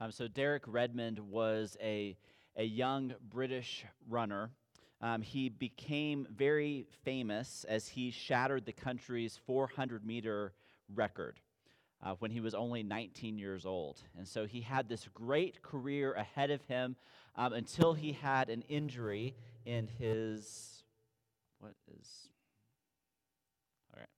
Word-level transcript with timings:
Um, 0.00 0.12
so 0.12 0.28
Derek 0.28 0.64
Redmond 0.66 1.18
was 1.18 1.76
a, 1.80 2.16
a 2.56 2.64
young 2.64 3.14
British 3.30 3.84
runner. 4.08 4.50
Um, 5.00 5.22
he 5.22 5.48
became 5.48 6.26
very 6.30 6.86
famous 7.04 7.64
as 7.68 7.88
he 7.88 8.10
shattered 8.10 8.66
the 8.66 8.72
country's 8.72 9.38
400 9.46 10.04
meter 10.04 10.52
record 10.94 11.40
uh, 12.02 12.14
when 12.18 12.30
he 12.30 12.40
was 12.40 12.54
only 12.54 12.82
19 12.82 13.38
years 13.38 13.64
old. 13.64 14.02
And 14.16 14.26
so 14.28 14.46
he 14.46 14.60
had 14.60 14.88
this 14.88 15.08
great 15.14 15.62
career 15.62 16.12
ahead 16.12 16.50
of 16.50 16.62
him 16.64 16.96
um, 17.34 17.52
until 17.52 17.94
he 17.94 18.12
had 18.12 18.48
an 18.50 18.62
injury 18.68 19.34
in 19.64 19.88
his. 19.98 20.82
What 21.58 21.72
is. 21.98 22.28
All 23.94 24.00
right. 24.00 24.08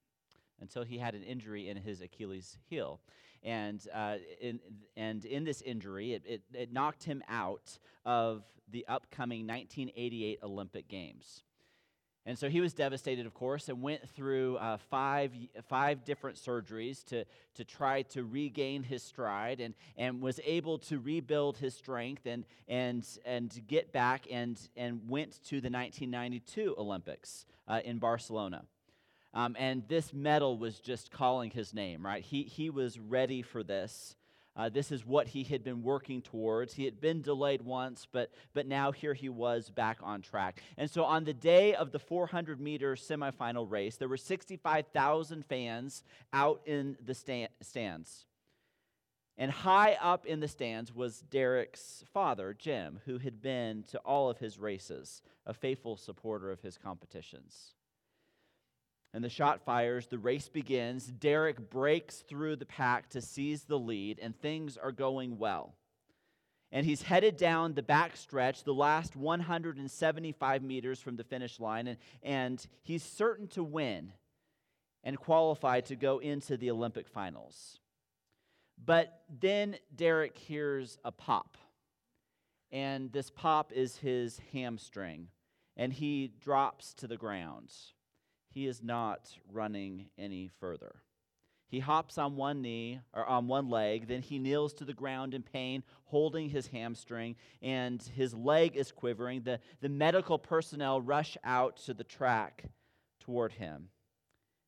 Until 0.60 0.82
he 0.82 0.98
had 0.98 1.14
an 1.14 1.22
injury 1.22 1.68
in 1.68 1.76
his 1.76 2.00
Achilles 2.00 2.58
heel. 2.68 3.00
And, 3.42 3.86
uh, 3.94 4.16
in, 4.40 4.60
and 4.96 5.24
in 5.24 5.44
this 5.44 5.62
injury, 5.62 6.14
it, 6.14 6.22
it, 6.26 6.42
it 6.52 6.72
knocked 6.72 7.04
him 7.04 7.22
out 7.28 7.78
of 8.04 8.42
the 8.70 8.84
upcoming 8.88 9.46
1988 9.46 10.40
Olympic 10.42 10.88
Games. 10.88 11.42
And 12.28 12.38
so 12.38 12.50
he 12.50 12.60
was 12.60 12.74
devastated, 12.74 13.24
of 13.24 13.32
course, 13.32 13.70
and 13.70 13.80
went 13.80 14.06
through 14.10 14.58
uh, 14.58 14.76
five, 14.90 15.32
five 15.66 16.04
different 16.04 16.36
surgeries 16.36 17.02
to, 17.06 17.24
to 17.54 17.64
try 17.64 18.02
to 18.02 18.22
regain 18.22 18.82
his 18.82 19.02
stride 19.02 19.60
and, 19.60 19.72
and 19.96 20.20
was 20.20 20.38
able 20.44 20.76
to 20.80 20.98
rebuild 20.98 21.56
his 21.56 21.74
strength 21.74 22.26
and, 22.26 22.44
and, 22.68 23.06
and 23.24 23.58
get 23.66 23.92
back 23.92 24.26
and, 24.30 24.60
and 24.76 25.08
went 25.08 25.42
to 25.44 25.62
the 25.62 25.70
1992 25.70 26.74
Olympics 26.76 27.46
uh, 27.66 27.80
in 27.82 27.96
Barcelona. 27.96 28.62
Um, 29.34 29.56
and 29.58 29.82
this 29.88 30.12
medal 30.12 30.56
was 30.56 30.80
just 30.80 31.10
calling 31.10 31.50
his 31.50 31.74
name, 31.74 32.04
right? 32.04 32.24
He, 32.24 32.44
he 32.44 32.70
was 32.70 32.98
ready 32.98 33.42
for 33.42 33.62
this. 33.62 34.16
Uh, 34.56 34.68
this 34.68 34.90
is 34.90 35.06
what 35.06 35.28
he 35.28 35.44
had 35.44 35.62
been 35.62 35.82
working 35.82 36.20
towards. 36.20 36.74
He 36.74 36.84
had 36.84 37.00
been 37.00 37.22
delayed 37.22 37.62
once, 37.62 38.08
but, 38.10 38.32
but 38.54 38.66
now 38.66 38.90
here 38.90 39.14
he 39.14 39.28
was 39.28 39.70
back 39.70 39.98
on 40.02 40.20
track. 40.20 40.60
And 40.76 40.90
so 40.90 41.04
on 41.04 41.22
the 41.22 41.32
day 41.32 41.74
of 41.74 41.92
the 41.92 42.00
400 42.00 42.60
meter 42.60 42.96
semifinal 42.96 43.70
race, 43.70 43.96
there 43.96 44.08
were 44.08 44.16
65,000 44.16 45.46
fans 45.46 46.02
out 46.32 46.62
in 46.66 46.96
the 47.04 47.14
stand, 47.14 47.50
stands. 47.60 48.24
And 49.36 49.52
high 49.52 49.96
up 50.02 50.26
in 50.26 50.40
the 50.40 50.48
stands 50.48 50.92
was 50.92 51.20
Derek's 51.20 52.02
father, 52.12 52.56
Jim, 52.58 52.98
who 53.04 53.18
had 53.18 53.40
been 53.40 53.84
to 53.90 53.98
all 53.98 54.28
of 54.28 54.38
his 54.38 54.58
races, 54.58 55.22
a 55.46 55.54
faithful 55.54 55.96
supporter 55.96 56.50
of 56.50 56.62
his 56.62 56.76
competitions 56.76 57.74
and 59.14 59.24
the 59.24 59.28
shot 59.28 59.64
fires. 59.64 60.06
The 60.06 60.18
race 60.18 60.48
begins. 60.48 61.06
Derek 61.06 61.70
breaks 61.70 62.16
through 62.16 62.56
the 62.56 62.66
pack 62.66 63.10
to 63.10 63.20
seize 63.20 63.64
the 63.64 63.78
lead, 63.78 64.18
and 64.20 64.38
things 64.38 64.76
are 64.76 64.92
going 64.92 65.38
well. 65.38 65.74
And 66.70 66.84
he's 66.84 67.02
headed 67.02 67.38
down 67.38 67.72
the 67.72 67.82
back 67.82 68.16
stretch, 68.16 68.64
the 68.64 68.74
last 68.74 69.16
175 69.16 70.62
meters 70.62 71.00
from 71.00 71.16
the 71.16 71.24
finish 71.24 71.58
line, 71.58 71.86
and, 71.86 71.98
and 72.22 72.66
he's 72.82 73.02
certain 73.02 73.48
to 73.48 73.62
win 73.62 74.12
and 75.02 75.18
qualify 75.18 75.80
to 75.80 75.96
go 75.96 76.18
into 76.18 76.58
the 76.58 76.70
Olympic 76.70 77.08
finals. 77.08 77.78
But 78.84 79.22
then 79.40 79.76
Derek 79.94 80.36
hears 80.36 80.98
a 81.04 81.10
pop, 81.10 81.56
and 82.70 83.10
this 83.12 83.30
pop 83.30 83.72
is 83.72 83.96
his 83.96 84.38
hamstring, 84.52 85.28
and 85.76 85.90
he 85.90 86.30
drops 86.40 86.92
to 86.94 87.06
the 87.06 87.16
ground 87.16 87.72
he 88.50 88.66
is 88.66 88.82
not 88.82 89.30
running 89.52 90.06
any 90.18 90.50
further. 90.60 90.96
He 91.68 91.80
hops 91.80 92.16
on 92.16 92.36
one 92.36 92.62
knee 92.62 93.00
or 93.12 93.26
on 93.26 93.46
one 93.46 93.68
leg, 93.68 94.08
then 94.08 94.22
he 94.22 94.38
kneels 94.38 94.72
to 94.74 94.84
the 94.84 94.94
ground 94.94 95.34
in 95.34 95.42
pain, 95.42 95.82
holding 96.04 96.48
his 96.48 96.68
hamstring, 96.68 97.36
and 97.60 98.02
his 98.02 98.32
leg 98.32 98.74
is 98.74 98.90
quivering. 98.90 99.42
The, 99.42 99.60
the 99.80 99.90
medical 99.90 100.38
personnel 100.38 101.00
rush 101.00 101.36
out 101.44 101.76
to 101.84 101.92
the 101.92 102.04
track 102.04 102.64
toward 103.20 103.52
him. 103.52 103.90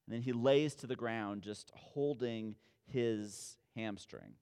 And 0.06 0.14
then 0.14 0.20
he 0.22 0.32
lays 0.32 0.74
to 0.76 0.86
the 0.86 0.96
ground, 0.96 1.42
just 1.42 1.72
holding 1.74 2.56
his 2.84 3.56
hamstring. 3.74 4.34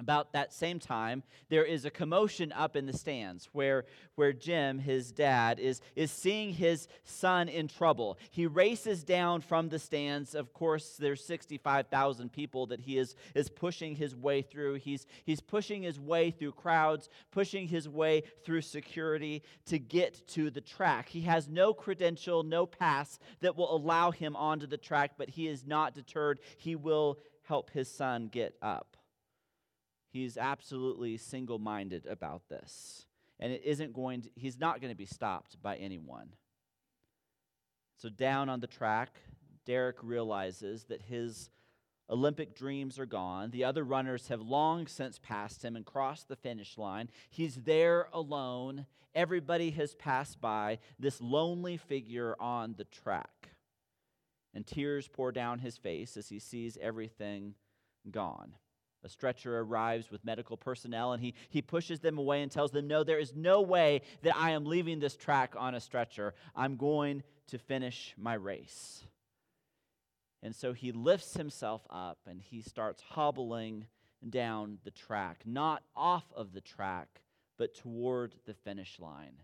About 0.00 0.32
that 0.32 0.54
same 0.54 0.78
time, 0.78 1.22
there 1.50 1.64
is 1.64 1.84
a 1.84 1.90
commotion 1.90 2.52
up 2.52 2.74
in 2.74 2.86
the 2.86 2.92
stands 2.96 3.50
where, 3.52 3.84
where 4.14 4.32
Jim, 4.32 4.78
his 4.78 5.12
dad, 5.12 5.60
is, 5.60 5.82
is 5.94 6.10
seeing 6.10 6.54
his 6.54 6.88
son 7.04 7.50
in 7.50 7.68
trouble. 7.68 8.16
He 8.30 8.46
races 8.46 9.04
down 9.04 9.42
from 9.42 9.68
the 9.68 9.78
stands. 9.78 10.34
Of 10.34 10.54
course, 10.54 10.96
there's 10.98 11.22
65,000 11.22 12.32
people 12.32 12.64
that 12.68 12.80
he 12.80 12.96
is, 12.96 13.14
is 13.34 13.50
pushing 13.50 13.94
his 13.94 14.16
way 14.16 14.40
through. 14.40 14.76
He's, 14.76 15.04
he's 15.26 15.42
pushing 15.42 15.82
his 15.82 16.00
way 16.00 16.30
through 16.30 16.52
crowds, 16.52 17.10
pushing 17.30 17.68
his 17.68 17.86
way 17.86 18.22
through 18.42 18.62
security 18.62 19.42
to 19.66 19.78
get 19.78 20.26
to 20.28 20.48
the 20.48 20.62
track. 20.62 21.10
He 21.10 21.20
has 21.22 21.46
no 21.46 21.74
credential, 21.74 22.42
no 22.42 22.64
pass 22.64 23.18
that 23.42 23.54
will 23.54 23.76
allow 23.76 24.12
him 24.12 24.34
onto 24.34 24.66
the 24.66 24.78
track, 24.78 25.12
but 25.18 25.28
he 25.28 25.46
is 25.46 25.66
not 25.66 25.92
deterred. 25.92 26.40
He 26.56 26.74
will 26.74 27.18
help 27.42 27.68
his 27.68 27.90
son 27.90 28.28
get 28.28 28.54
up. 28.62 28.89
He's 30.12 30.36
absolutely 30.36 31.16
single 31.16 31.58
minded 31.58 32.06
about 32.06 32.48
this. 32.48 33.06
And 33.38 33.52
it 33.52 33.62
isn't 33.64 33.94
going 33.94 34.22
to, 34.22 34.30
he's 34.34 34.58
not 34.58 34.80
going 34.80 34.92
to 34.92 34.96
be 34.96 35.06
stopped 35.06 35.62
by 35.62 35.76
anyone. 35.76 36.34
So, 37.96 38.08
down 38.08 38.48
on 38.48 38.60
the 38.60 38.66
track, 38.66 39.20
Derek 39.66 39.96
realizes 40.02 40.84
that 40.84 41.02
his 41.02 41.50
Olympic 42.10 42.56
dreams 42.56 42.98
are 42.98 43.06
gone. 43.06 43.50
The 43.50 43.64
other 43.64 43.84
runners 43.84 44.28
have 44.28 44.40
long 44.40 44.86
since 44.86 45.18
passed 45.18 45.64
him 45.64 45.76
and 45.76 45.86
crossed 45.86 46.28
the 46.28 46.36
finish 46.36 46.76
line. 46.76 47.08
He's 47.30 47.54
there 47.54 48.08
alone. 48.12 48.86
Everybody 49.14 49.70
has 49.72 49.94
passed 49.94 50.40
by 50.40 50.78
this 50.98 51.20
lonely 51.20 51.76
figure 51.76 52.34
on 52.40 52.74
the 52.76 52.84
track. 52.84 53.50
And 54.52 54.66
tears 54.66 55.06
pour 55.06 55.30
down 55.30 55.60
his 55.60 55.76
face 55.76 56.16
as 56.16 56.28
he 56.28 56.40
sees 56.40 56.76
everything 56.80 57.54
gone. 58.10 58.54
A 59.02 59.08
stretcher 59.08 59.58
arrives 59.58 60.10
with 60.10 60.24
medical 60.24 60.56
personnel 60.56 61.12
and 61.12 61.22
he, 61.22 61.34
he 61.48 61.62
pushes 61.62 62.00
them 62.00 62.18
away 62.18 62.42
and 62.42 62.50
tells 62.50 62.70
them, 62.70 62.86
No, 62.86 63.02
there 63.02 63.18
is 63.18 63.34
no 63.34 63.62
way 63.62 64.02
that 64.22 64.36
I 64.36 64.50
am 64.50 64.66
leaving 64.66 65.00
this 65.00 65.16
track 65.16 65.54
on 65.56 65.74
a 65.74 65.80
stretcher. 65.80 66.34
I'm 66.54 66.76
going 66.76 67.22
to 67.48 67.58
finish 67.58 68.14
my 68.18 68.34
race. 68.34 69.04
And 70.42 70.54
so 70.54 70.72
he 70.72 70.92
lifts 70.92 71.34
himself 71.34 71.82
up 71.90 72.18
and 72.26 72.40
he 72.40 72.62
starts 72.62 73.02
hobbling 73.02 73.86
down 74.28 74.78
the 74.84 74.90
track, 74.90 75.42
not 75.44 75.82
off 75.96 76.24
of 76.34 76.52
the 76.52 76.60
track, 76.60 77.22
but 77.58 77.74
toward 77.74 78.34
the 78.46 78.54
finish 78.54 78.98
line, 78.98 79.42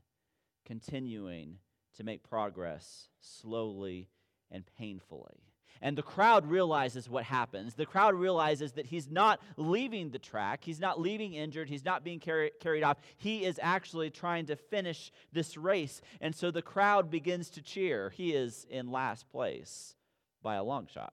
continuing 0.65 1.59
to 1.97 2.05
make 2.05 2.23
progress 2.23 3.09
slowly 3.21 4.09
and 4.51 4.65
painfully. 4.79 5.46
And 5.83 5.97
the 5.97 6.03
crowd 6.03 6.47
realizes 6.47 7.09
what 7.09 7.25
happens. 7.25 7.75
The 7.75 7.87
crowd 7.87 8.15
realizes 8.15 8.73
that 8.73 8.87
he's 8.87 9.11
not 9.11 9.41
leaving 9.57 10.11
the 10.11 10.19
track. 10.19 10.65
He's 10.65 10.81
not 10.81 11.01
leaving 11.01 11.35
injured. 11.35 11.69
He's 11.69 11.85
not 11.85 12.05
being 12.05 12.21
carry, 12.21 12.53
carried 12.61 12.83
off. 12.83 12.99
He 13.17 13.45
is 13.45 13.61
actually 13.63 14.11
trying 14.11 14.47
to 14.47 14.57
finish 14.57 15.13
this 15.33 15.57
race. 15.57 16.01
And 16.21 16.35
so 16.35 16.51
the 16.51 16.63
crowd 16.63 17.11
begins 17.11 17.51
to 17.51 17.63
cheer. 17.63 18.11
He 18.11 18.33
is 18.33 18.67
in 18.71 18.91
last 18.91 19.29
place 19.29 19.95
by 20.43 20.55
a 20.57 20.65
long 20.65 20.87
shot. 20.87 21.13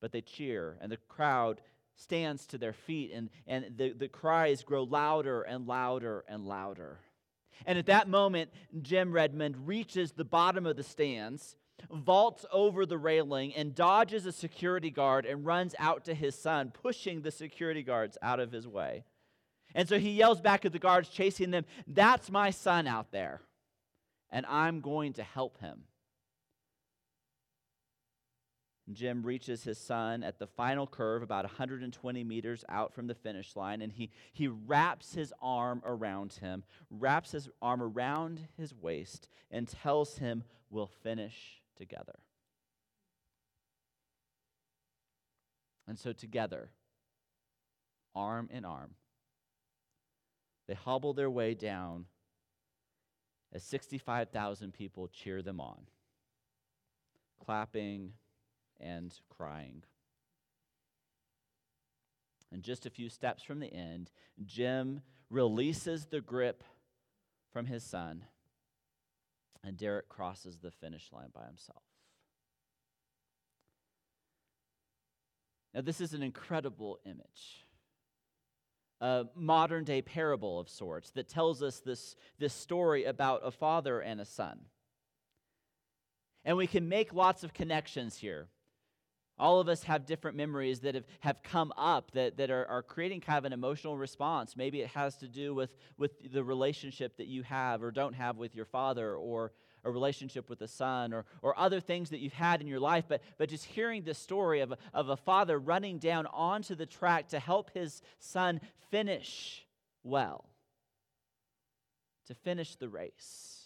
But 0.00 0.12
they 0.12 0.20
cheer, 0.20 0.78
and 0.80 0.90
the 0.90 0.96
crowd 1.08 1.60
stands 1.96 2.46
to 2.46 2.58
their 2.58 2.72
feet, 2.72 3.12
and, 3.14 3.30
and 3.46 3.76
the, 3.76 3.92
the 3.92 4.08
cries 4.08 4.62
grow 4.62 4.82
louder 4.82 5.42
and 5.42 5.66
louder 5.66 6.24
and 6.28 6.44
louder. 6.44 6.98
And 7.66 7.78
at 7.78 7.86
that 7.86 8.08
moment, 8.08 8.50
Jim 8.80 9.12
Redmond 9.12 9.68
reaches 9.68 10.12
the 10.12 10.24
bottom 10.24 10.66
of 10.66 10.76
the 10.76 10.82
stands 10.82 11.56
vaults 11.90 12.44
over 12.52 12.86
the 12.86 12.98
railing 12.98 13.54
and 13.54 13.74
dodges 13.74 14.26
a 14.26 14.32
security 14.32 14.90
guard 14.90 15.26
and 15.26 15.46
runs 15.46 15.74
out 15.78 16.04
to 16.04 16.14
his 16.14 16.34
son, 16.34 16.70
pushing 16.70 17.22
the 17.22 17.30
security 17.30 17.82
guards 17.82 18.18
out 18.22 18.40
of 18.40 18.52
his 18.52 18.66
way. 18.66 19.04
And 19.74 19.88
so 19.88 19.98
he 19.98 20.10
yells 20.10 20.40
back 20.40 20.64
at 20.64 20.72
the 20.72 20.78
guards 20.78 21.08
chasing 21.08 21.50
them, 21.50 21.64
That's 21.86 22.30
my 22.30 22.50
son 22.50 22.86
out 22.86 23.10
there, 23.10 23.40
and 24.30 24.44
I'm 24.46 24.80
going 24.80 25.14
to 25.14 25.22
help 25.22 25.58
him. 25.60 25.84
Jim 28.92 29.22
reaches 29.22 29.62
his 29.62 29.78
son 29.78 30.22
at 30.22 30.38
the 30.38 30.46
final 30.46 30.86
curve, 30.86 31.22
about 31.22 31.44
120 31.44 32.24
meters 32.24 32.64
out 32.68 32.92
from 32.92 33.06
the 33.06 33.14
finish 33.14 33.54
line, 33.54 33.80
and 33.80 33.92
he, 33.92 34.10
he 34.32 34.48
wraps 34.48 35.14
his 35.14 35.32
arm 35.40 35.82
around 35.86 36.34
him, 36.34 36.64
wraps 36.90 37.32
his 37.32 37.48
arm 37.62 37.82
around 37.82 38.48
his 38.58 38.74
waist, 38.74 39.28
and 39.50 39.68
tells 39.68 40.18
him, 40.18 40.44
We'll 40.68 40.90
finish 41.02 41.61
together. 41.82 42.20
And 45.88 45.98
so, 45.98 46.12
together, 46.12 46.70
arm 48.14 48.48
in 48.52 48.64
arm, 48.64 48.94
they 50.68 50.74
hobble 50.74 51.12
their 51.12 51.28
way 51.28 51.54
down 51.54 52.06
as 53.52 53.64
65,000 53.64 54.72
people 54.72 55.08
cheer 55.08 55.42
them 55.42 55.60
on, 55.60 55.88
clapping 57.44 58.12
and 58.80 59.12
crying. 59.28 59.82
And 62.52 62.62
just 62.62 62.86
a 62.86 62.90
few 62.90 63.08
steps 63.08 63.42
from 63.42 63.58
the 63.58 63.74
end, 63.74 64.12
Jim 64.44 65.00
releases 65.30 66.06
the 66.06 66.20
grip 66.20 66.62
from 67.52 67.66
his 67.66 67.82
son, 67.82 68.24
and 69.64 69.76
Derek 69.76 70.08
crosses 70.08 70.58
the 70.58 70.70
finish 70.70 71.10
line 71.12 71.30
by 71.34 71.46
himself. 71.46 71.82
Now, 75.74 75.80
this 75.80 76.00
is 76.00 76.12
an 76.12 76.22
incredible 76.22 76.98
image. 77.06 77.64
A 79.00 79.26
modern 79.34 79.84
day 79.84 80.02
parable 80.02 80.60
of 80.60 80.68
sorts 80.68 81.10
that 81.12 81.28
tells 81.28 81.62
us 81.62 81.80
this, 81.80 82.14
this 82.38 82.52
story 82.52 83.04
about 83.04 83.40
a 83.44 83.50
father 83.50 84.00
and 84.00 84.20
a 84.20 84.24
son. 84.24 84.60
And 86.44 86.56
we 86.56 86.66
can 86.66 86.88
make 86.88 87.14
lots 87.14 87.42
of 87.42 87.54
connections 87.54 88.18
here. 88.18 88.48
All 89.38 89.60
of 89.60 89.68
us 89.68 89.82
have 89.84 90.06
different 90.06 90.36
memories 90.36 90.80
that 90.80 90.94
have, 90.94 91.04
have 91.20 91.42
come 91.42 91.72
up 91.76 92.10
that, 92.12 92.36
that 92.36 92.50
are, 92.50 92.66
are 92.66 92.82
creating 92.82 93.20
kind 93.20 93.38
of 93.38 93.44
an 93.44 93.52
emotional 93.52 93.96
response. 93.96 94.56
Maybe 94.56 94.80
it 94.82 94.88
has 94.88 95.16
to 95.16 95.28
do 95.28 95.54
with, 95.54 95.74
with 95.96 96.32
the 96.32 96.44
relationship 96.44 97.16
that 97.16 97.26
you 97.26 97.42
have 97.42 97.82
or 97.82 97.90
don't 97.90 98.14
have 98.14 98.36
with 98.36 98.54
your 98.54 98.66
father 98.66 99.14
or 99.14 99.52
a 99.84 99.90
relationship 99.90 100.48
with 100.48 100.60
a 100.60 100.68
son 100.68 101.12
or, 101.12 101.24
or 101.40 101.58
other 101.58 101.80
things 101.80 102.10
that 102.10 102.20
you've 102.20 102.32
had 102.32 102.60
in 102.60 102.66
your 102.66 102.78
life. 102.78 103.04
But, 103.08 103.22
but 103.38 103.48
just 103.48 103.64
hearing 103.64 104.02
the 104.02 104.14
story 104.14 104.60
of 104.60 104.72
a, 104.72 104.78
of 104.94 105.08
a 105.08 105.16
father 105.16 105.58
running 105.58 105.98
down 105.98 106.26
onto 106.26 106.74
the 106.74 106.86
track 106.86 107.28
to 107.28 107.40
help 107.40 107.70
his 107.74 108.02
son 108.18 108.60
finish 108.90 109.66
well, 110.04 110.44
to 112.26 112.34
finish 112.34 112.76
the 112.76 112.88
race 112.88 113.58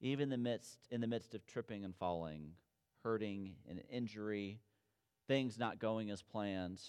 even 0.00 0.24
in 0.24 0.28
the 0.30 0.38
midst 0.38 0.78
in 0.90 1.00
the 1.00 1.06
midst 1.06 1.34
of 1.34 1.44
tripping 1.46 1.84
and 1.84 1.94
falling 1.96 2.52
hurting 3.02 3.54
and 3.68 3.82
injury, 3.90 4.60
things 5.26 5.58
not 5.58 5.78
going 5.78 6.10
as 6.10 6.22
planned, 6.22 6.80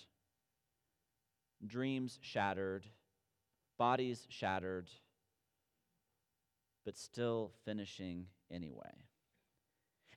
dreams 1.66 2.20
shattered, 2.22 2.86
bodies 3.78 4.26
shattered, 4.30 4.90
but 6.86 6.98
still 6.98 7.52
finishing 7.66 8.28
anyway. 8.52 9.06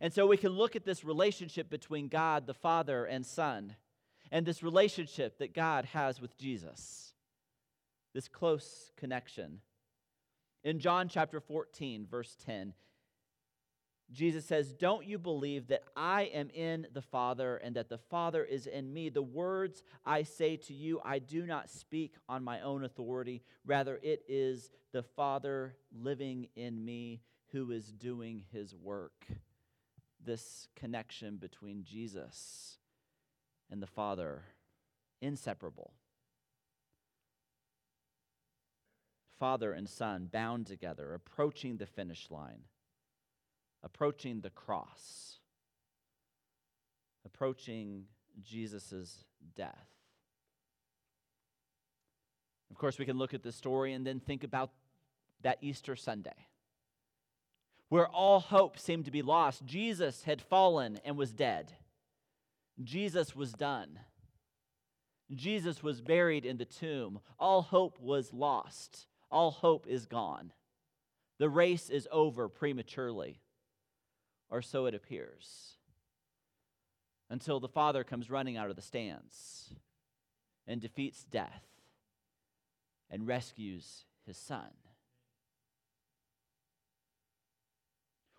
And 0.00 0.12
so 0.12 0.26
we 0.26 0.36
can 0.36 0.52
look 0.52 0.74
at 0.74 0.84
this 0.84 1.04
relationship 1.04 1.70
between 1.70 2.08
God, 2.08 2.46
the 2.46 2.54
Father, 2.54 3.04
and 3.04 3.24
Son, 3.24 3.76
and 4.32 4.44
this 4.44 4.62
relationship 4.62 5.38
that 5.38 5.54
God 5.54 5.84
has 5.86 6.20
with 6.20 6.36
Jesus, 6.36 7.12
this 8.14 8.26
close 8.26 8.90
connection. 8.96 9.60
In 10.64 10.78
John 10.80 11.08
chapter 11.08 11.40
14, 11.40 12.06
verse 12.10 12.36
10, 12.44 12.72
Jesus 14.12 14.44
says, 14.44 14.72
Don't 14.72 15.06
you 15.06 15.18
believe 15.18 15.68
that 15.68 15.84
I 15.96 16.24
am 16.24 16.50
in 16.50 16.86
the 16.92 17.02
Father 17.02 17.56
and 17.56 17.74
that 17.76 17.88
the 17.88 17.98
Father 17.98 18.44
is 18.44 18.66
in 18.66 18.92
me? 18.92 19.08
The 19.08 19.22
words 19.22 19.82
I 20.04 20.22
say 20.22 20.56
to 20.56 20.74
you, 20.74 21.00
I 21.04 21.18
do 21.18 21.46
not 21.46 21.70
speak 21.70 22.14
on 22.28 22.44
my 22.44 22.60
own 22.60 22.84
authority. 22.84 23.42
Rather, 23.64 23.98
it 24.02 24.22
is 24.28 24.70
the 24.92 25.02
Father 25.02 25.76
living 25.90 26.48
in 26.54 26.84
me 26.84 27.22
who 27.52 27.70
is 27.70 27.92
doing 27.92 28.44
his 28.52 28.74
work. 28.74 29.26
This 30.24 30.68
connection 30.76 31.36
between 31.36 31.82
Jesus 31.82 32.78
and 33.70 33.82
the 33.82 33.86
Father, 33.86 34.42
inseparable. 35.20 35.94
Father 39.38 39.72
and 39.72 39.88
Son 39.88 40.28
bound 40.30 40.66
together, 40.66 41.14
approaching 41.14 41.78
the 41.78 41.86
finish 41.86 42.30
line 42.30 42.60
approaching 43.82 44.40
the 44.40 44.50
cross, 44.50 45.38
approaching 47.24 48.04
Jesus' 48.42 49.24
death. 49.56 49.88
Of 52.70 52.78
course, 52.78 52.98
we 52.98 53.04
can 53.04 53.18
look 53.18 53.34
at 53.34 53.42
this 53.42 53.56
story 53.56 53.92
and 53.92 54.06
then 54.06 54.20
think 54.20 54.44
about 54.44 54.70
that 55.42 55.58
Easter 55.60 55.96
Sunday, 55.96 56.46
where 57.88 58.08
all 58.08 58.40
hope 58.40 58.78
seemed 58.78 59.04
to 59.04 59.10
be 59.10 59.22
lost. 59.22 59.64
Jesus 59.66 60.22
had 60.22 60.40
fallen 60.40 60.98
and 61.04 61.16
was 61.16 61.32
dead, 61.32 61.72
Jesus 62.82 63.36
was 63.36 63.52
done. 63.52 63.98
Jesus 65.34 65.82
was 65.82 66.02
buried 66.02 66.44
in 66.44 66.58
the 66.58 66.66
tomb. 66.66 67.20
All 67.38 67.62
hope 67.62 67.98
was 67.98 68.34
lost. 68.34 69.06
All 69.30 69.50
hope 69.50 69.86
is 69.88 70.04
gone. 70.04 70.52
The 71.38 71.48
race 71.48 71.88
is 71.88 72.06
over 72.12 72.50
prematurely 72.50 73.40
or 74.52 74.60
so 74.60 74.84
it 74.84 74.94
appears, 74.94 75.78
until 77.30 77.58
the 77.58 77.68
Father 77.68 78.04
comes 78.04 78.30
running 78.30 78.58
out 78.58 78.68
of 78.68 78.76
the 78.76 78.82
stands 78.82 79.74
and 80.66 80.78
defeats 80.78 81.24
death 81.24 81.64
and 83.10 83.26
rescues 83.26 84.04
his 84.26 84.36
Son. 84.36 84.68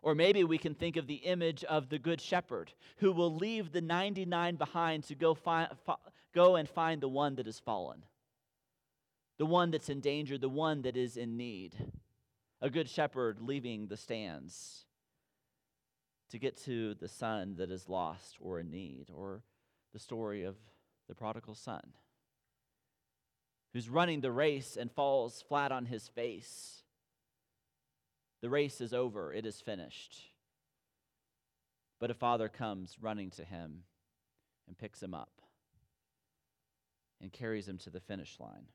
Or 0.03 0.13
maybe 0.13 0.43
we 0.43 0.59
can 0.59 0.75
think 0.75 0.97
of 0.97 1.07
the 1.07 1.15
image 1.15 1.63
of 1.63 1.89
the 1.89 1.97
Good 1.97 2.21
Shepherd 2.21 2.73
who 2.97 3.11
will 3.11 3.33
leave 3.33 3.71
the 3.71 3.81
99 3.81 4.55
behind 4.57 5.05
to 5.05 5.15
go, 5.15 5.33
fi- 5.33 5.69
go 6.35 6.57
and 6.57 6.69
find 6.69 7.01
the 7.01 7.09
one 7.09 7.35
that 7.35 7.47
has 7.47 7.57
fallen, 7.57 8.03
the 9.39 9.47
one 9.47 9.71
that's 9.71 9.89
in 9.89 9.99
danger, 9.99 10.37
the 10.37 10.47
one 10.47 10.83
that 10.83 10.95
is 10.95 11.17
in 11.17 11.37
need. 11.37 11.75
A 12.61 12.69
good 12.69 12.87
shepherd 12.87 13.41
leaving 13.41 13.87
the 13.87 13.97
stands 13.97 14.85
to 16.33 16.39
get 16.39 16.57
to 16.65 16.95
the 16.95 17.07
son 17.07 17.53
that 17.59 17.69
is 17.69 17.87
lost 17.87 18.37
or 18.41 18.59
in 18.59 18.71
need, 18.71 19.05
or 19.15 19.43
the 19.93 19.99
story 19.99 20.43
of 20.43 20.55
the 21.07 21.13
prodigal 21.13 21.53
son 21.53 21.93
who's 23.71 23.87
running 23.87 24.21
the 24.21 24.31
race 24.31 24.75
and 24.75 24.91
falls 24.91 25.43
flat 25.47 25.71
on 25.71 25.85
his 25.85 26.07
face. 26.07 26.81
The 28.41 28.49
race 28.49 28.81
is 28.81 28.93
over, 28.95 29.31
it 29.31 29.45
is 29.45 29.61
finished. 29.61 30.21
But 31.99 32.09
a 32.09 32.15
father 32.15 32.49
comes 32.49 32.97
running 32.99 33.29
to 33.31 33.43
him 33.43 33.83
and 34.67 34.75
picks 34.75 35.03
him 35.03 35.13
up 35.13 35.31
and 37.21 37.31
carries 37.31 37.67
him 37.67 37.77
to 37.77 37.91
the 37.91 37.99
finish 37.99 38.39
line. 38.39 38.65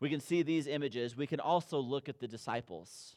We 0.00 0.10
can 0.10 0.20
see 0.20 0.42
these 0.42 0.66
images. 0.66 1.16
We 1.16 1.28
can 1.28 1.38
also 1.38 1.78
look 1.78 2.08
at 2.08 2.18
the 2.18 2.26
disciples. 2.28 3.14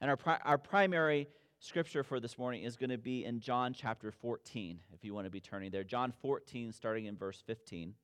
And 0.00 0.10
our, 0.10 0.16
pri- 0.16 0.40
our 0.44 0.58
primary 0.58 1.28
scripture 1.58 2.02
for 2.02 2.20
this 2.20 2.38
morning 2.38 2.62
is 2.62 2.76
going 2.76 2.90
to 2.90 2.98
be 2.98 3.24
in 3.24 3.40
John 3.40 3.74
chapter 3.74 4.10
14, 4.10 4.80
if 4.94 5.04
you 5.04 5.14
want 5.14 5.26
to 5.26 5.30
be 5.30 5.40
turning 5.40 5.70
there. 5.70 5.84
John 5.84 6.12
14, 6.22 6.72
starting 6.72 7.04
in 7.04 7.16
verse 7.16 7.42
15. 7.46 7.94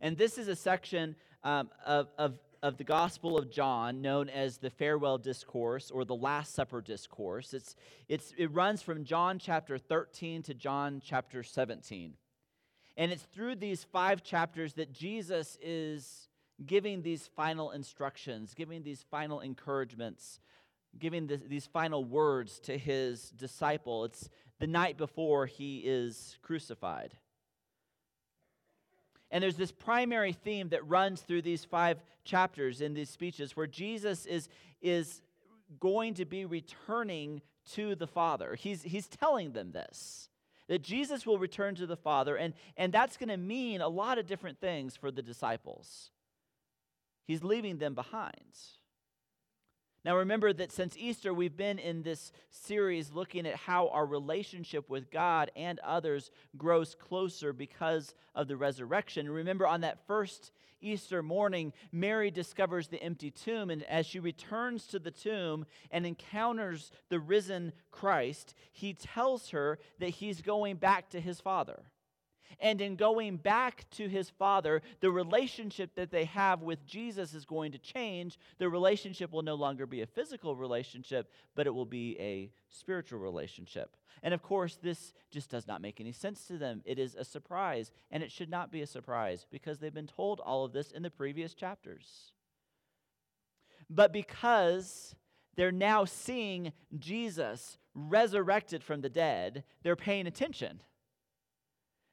And 0.00 0.18
this 0.18 0.36
is 0.36 0.48
a 0.48 0.56
section 0.56 1.14
um, 1.44 1.70
of, 1.86 2.08
of, 2.18 2.38
of 2.62 2.76
the 2.76 2.84
Gospel 2.84 3.38
of 3.38 3.50
John 3.50 4.02
known 4.02 4.28
as 4.28 4.58
the 4.58 4.68
Farewell 4.68 5.16
Discourse 5.18 5.92
or 5.92 6.04
the 6.04 6.16
Last 6.16 6.54
Supper 6.54 6.80
Discourse. 6.80 7.54
It's, 7.54 7.76
it's, 8.08 8.34
it 8.36 8.52
runs 8.52 8.82
from 8.82 9.04
John 9.04 9.38
chapter 9.38 9.78
13 9.78 10.42
to 10.42 10.54
John 10.54 11.00
chapter 11.04 11.44
17. 11.44 12.14
And 12.96 13.12
it's 13.12 13.22
through 13.22 13.56
these 13.56 13.84
five 13.84 14.24
chapters 14.24 14.74
that 14.74 14.92
Jesus 14.92 15.56
is 15.62 16.28
giving 16.64 17.02
these 17.02 17.28
final 17.36 17.70
instructions, 17.72 18.54
giving 18.54 18.82
these 18.82 19.04
final 19.10 19.40
encouragements, 19.40 20.40
giving 20.98 21.26
this, 21.26 21.42
these 21.46 21.66
final 21.66 22.04
words 22.04 22.58
to 22.60 22.78
his 22.78 23.30
disciple. 23.30 24.04
It's 24.04 24.30
the 24.58 24.66
night 24.66 24.96
before 24.96 25.46
he 25.46 25.82
is 25.84 26.38
crucified. 26.42 27.12
And 29.30 29.42
there's 29.42 29.56
this 29.56 29.72
primary 29.72 30.32
theme 30.32 30.68
that 30.70 30.88
runs 30.88 31.20
through 31.20 31.42
these 31.42 31.64
five 31.64 31.98
chapters 32.24 32.80
in 32.80 32.94
these 32.94 33.10
speeches 33.10 33.56
where 33.56 33.66
Jesus 33.66 34.24
is, 34.24 34.48
is 34.80 35.20
going 35.80 36.14
to 36.14 36.24
be 36.24 36.44
returning 36.44 37.42
to 37.72 37.94
the 37.96 38.06
Father. 38.06 38.54
He's, 38.54 38.82
he's 38.82 39.08
telling 39.08 39.52
them 39.52 39.72
this 39.72 40.28
that 40.68 40.82
Jesus 40.82 41.24
will 41.24 41.38
return 41.38 41.76
to 41.76 41.86
the 41.86 41.96
Father, 41.96 42.34
and, 42.34 42.52
and 42.76 42.92
that's 42.92 43.16
going 43.16 43.28
to 43.28 43.36
mean 43.36 43.80
a 43.80 43.86
lot 43.86 44.18
of 44.18 44.26
different 44.26 44.60
things 44.60 44.96
for 44.96 45.12
the 45.12 45.22
disciples. 45.22 46.10
He's 47.26 47.44
leaving 47.44 47.78
them 47.78 47.94
behind. 47.94 48.54
Now, 50.06 50.18
remember 50.18 50.52
that 50.52 50.70
since 50.70 50.96
Easter, 50.96 51.34
we've 51.34 51.56
been 51.56 51.80
in 51.80 52.04
this 52.04 52.30
series 52.48 53.10
looking 53.10 53.44
at 53.44 53.56
how 53.56 53.88
our 53.88 54.06
relationship 54.06 54.88
with 54.88 55.10
God 55.10 55.50
and 55.56 55.80
others 55.80 56.30
grows 56.56 56.94
closer 56.94 57.52
because 57.52 58.14
of 58.32 58.46
the 58.46 58.56
resurrection. 58.56 59.28
Remember, 59.28 59.66
on 59.66 59.80
that 59.80 60.06
first 60.06 60.52
Easter 60.80 61.24
morning, 61.24 61.72
Mary 61.90 62.30
discovers 62.30 62.86
the 62.86 63.02
empty 63.02 63.32
tomb, 63.32 63.68
and 63.68 63.82
as 63.84 64.06
she 64.06 64.20
returns 64.20 64.86
to 64.86 65.00
the 65.00 65.10
tomb 65.10 65.66
and 65.90 66.06
encounters 66.06 66.92
the 67.08 67.18
risen 67.18 67.72
Christ, 67.90 68.54
he 68.70 68.94
tells 68.94 69.50
her 69.50 69.76
that 69.98 70.10
he's 70.10 70.40
going 70.40 70.76
back 70.76 71.10
to 71.10 71.20
his 71.20 71.40
Father. 71.40 71.82
And 72.60 72.80
in 72.80 72.96
going 72.96 73.36
back 73.36 73.84
to 73.92 74.08
his 74.08 74.30
Father, 74.30 74.82
the 75.00 75.10
relationship 75.10 75.94
that 75.96 76.10
they 76.10 76.24
have 76.24 76.62
with 76.62 76.86
Jesus 76.86 77.34
is 77.34 77.44
going 77.44 77.72
to 77.72 77.78
change. 77.78 78.38
The 78.58 78.68
relationship 78.68 79.32
will 79.32 79.42
no 79.42 79.54
longer 79.54 79.86
be 79.86 80.02
a 80.02 80.06
physical 80.06 80.56
relationship, 80.56 81.30
but 81.54 81.66
it 81.66 81.74
will 81.74 81.86
be 81.86 82.18
a 82.18 82.50
spiritual 82.68 83.18
relationship. 83.18 83.96
And 84.22 84.32
of 84.32 84.42
course, 84.42 84.78
this 84.82 85.12
just 85.30 85.50
does 85.50 85.66
not 85.66 85.82
make 85.82 86.00
any 86.00 86.12
sense 86.12 86.46
to 86.46 86.56
them. 86.56 86.82
It 86.84 86.98
is 86.98 87.14
a 87.14 87.24
surprise, 87.24 87.92
and 88.10 88.22
it 88.22 88.32
should 88.32 88.50
not 88.50 88.72
be 88.72 88.82
a 88.82 88.86
surprise 88.86 89.46
because 89.50 89.78
they've 89.78 89.92
been 89.92 90.06
told 90.06 90.40
all 90.40 90.64
of 90.64 90.72
this 90.72 90.90
in 90.90 91.02
the 91.02 91.10
previous 91.10 91.52
chapters. 91.52 92.32
But 93.90 94.12
because 94.12 95.14
they're 95.56 95.70
now 95.70 96.04
seeing 96.04 96.72
Jesus 96.98 97.78
resurrected 97.94 98.82
from 98.82 99.00
the 99.00 99.08
dead, 99.08 99.64
they're 99.82 99.96
paying 99.96 100.26
attention 100.26 100.80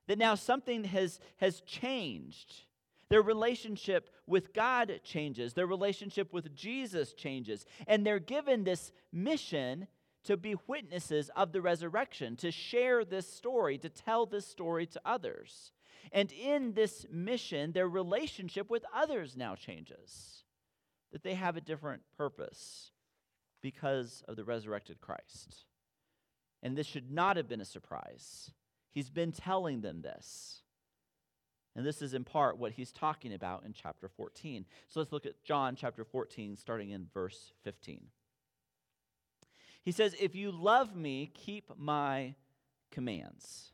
that 0.07 0.17
now 0.17 0.35
something 0.35 0.83
has, 0.85 1.19
has 1.37 1.61
changed. 1.61 2.63
Their 3.09 3.21
relationship 3.21 4.09
with 4.25 4.53
God 4.53 4.99
changes, 5.03 5.53
their 5.53 5.67
relationship 5.67 6.33
with 6.33 6.55
Jesus 6.55 7.13
changes, 7.13 7.65
and 7.87 8.05
they're 8.05 8.19
given 8.19 8.63
this 8.63 8.91
mission 9.11 9.87
to 10.23 10.37
be 10.37 10.55
witnesses 10.67 11.29
of 11.35 11.51
the 11.51 11.61
resurrection, 11.61 12.35
to 12.37 12.51
share 12.51 13.03
this 13.03 13.31
story, 13.31 13.77
to 13.77 13.89
tell 13.89 14.25
this 14.25 14.47
story 14.47 14.85
to 14.87 15.01
others. 15.05 15.73
And 16.11 16.31
in 16.31 16.73
this 16.73 17.05
mission, 17.11 17.71
their 17.71 17.87
relationship 17.87 18.69
with 18.69 18.85
others 18.93 19.35
now 19.35 19.55
changes, 19.55 20.43
that 21.11 21.23
they 21.23 21.33
have 21.35 21.57
a 21.57 21.61
different 21.61 22.01
purpose 22.17 22.91
because 23.61 24.23
of 24.27 24.35
the 24.35 24.43
resurrected 24.43 25.01
Christ. 25.01 25.65
And 26.61 26.77
this 26.77 26.87
should 26.87 27.11
not 27.11 27.37
have 27.37 27.49
been 27.49 27.61
a 27.61 27.65
surprise 27.65 28.51
He's 28.93 29.09
been 29.09 29.31
telling 29.31 29.81
them 29.81 30.01
this. 30.01 30.61
And 31.75 31.85
this 31.85 32.01
is 32.01 32.13
in 32.13 32.23
part 32.23 32.59
what 32.59 32.73
he's 32.73 32.91
talking 32.91 33.33
about 33.33 33.65
in 33.65 33.73
chapter 33.73 34.07
14. 34.07 34.65
So 34.87 34.99
let's 34.99 35.11
look 35.11 35.25
at 35.25 35.43
John 35.43 35.75
chapter 35.75 36.03
14, 36.03 36.55
starting 36.55 36.91
in 36.91 37.07
verse 37.11 37.51
15. 37.63 38.05
He 39.81 39.91
says, 39.91 40.15
If 40.19 40.35
you 40.35 40.51
love 40.51 40.95
me, 40.95 41.31
keep 41.33 41.71
my 41.75 42.35
commands. 42.91 43.71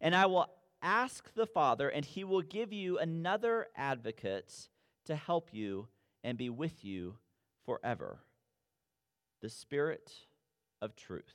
And 0.00 0.16
I 0.16 0.26
will 0.26 0.50
ask 0.82 1.32
the 1.34 1.46
Father, 1.46 1.88
and 1.88 2.04
he 2.04 2.24
will 2.24 2.42
give 2.42 2.72
you 2.72 2.98
another 2.98 3.68
advocate 3.76 4.68
to 5.06 5.14
help 5.14 5.50
you 5.52 5.86
and 6.24 6.36
be 6.36 6.50
with 6.50 6.84
you 6.84 7.14
forever 7.64 8.18
the 9.40 9.48
Spirit 9.48 10.12
of 10.80 10.96
truth. 10.96 11.34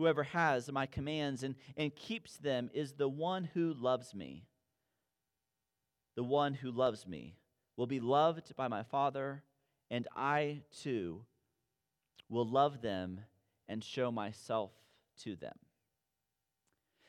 Whoever 0.00 0.22
has 0.22 0.72
my 0.72 0.86
commands 0.86 1.42
and, 1.42 1.56
and 1.76 1.94
keeps 1.94 2.38
them 2.38 2.70
is 2.72 2.94
the 2.94 3.06
one 3.06 3.44
who 3.52 3.74
loves 3.74 4.14
me. 4.14 4.46
The 6.16 6.22
one 6.22 6.54
who 6.54 6.70
loves 6.70 7.06
me 7.06 7.36
will 7.76 7.86
be 7.86 8.00
loved 8.00 8.56
by 8.56 8.66
my 8.66 8.82
Father, 8.82 9.42
and 9.90 10.08
I 10.16 10.62
too 10.82 11.26
will 12.30 12.46
love 12.48 12.80
them 12.80 13.20
and 13.68 13.84
show 13.84 14.10
myself 14.10 14.70
to 15.24 15.36
them. 15.36 15.58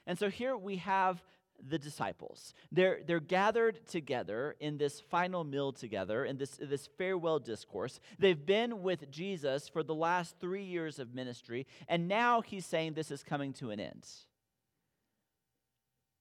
And 0.05 0.19
so 0.19 0.29
here 0.29 0.57
we 0.57 0.75
have 0.75 1.23
the 1.67 1.79
disciples. 1.79 2.53
They're, 2.71 2.99
they're 3.05 3.19
gathered 3.19 3.87
together 3.87 4.55
in 4.59 4.77
this 4.77 4.99
final 4.99 5.43
meal 5.43 5.71
together, 5.71 6.25
in 6.25 6.37
this, 6.37 6.57
this 6.61 6.87
farewell 6.97 7.39
discourse. 7.39 7.99
They've 8.19 8.45
been 8.45 8.81
with 8.81 9.09
Jesus 9.11 9.69
for 9.69 9.83
the 9.83 9.95
last 9.95 10.35
three 10.39 10.63
years 10.63 10.99
of 10.99 11.13
ministry, 11.13 11.67
and 11.87 12.07
now 12.07 12.41
he's 12.41 12.65
saying 12.65 12.93
this 12.93 13.11
is 13.11 13.23
coming 13.23 13.53
to 13.53 13.71
an 13.71 13.79
end. 13.79 14.07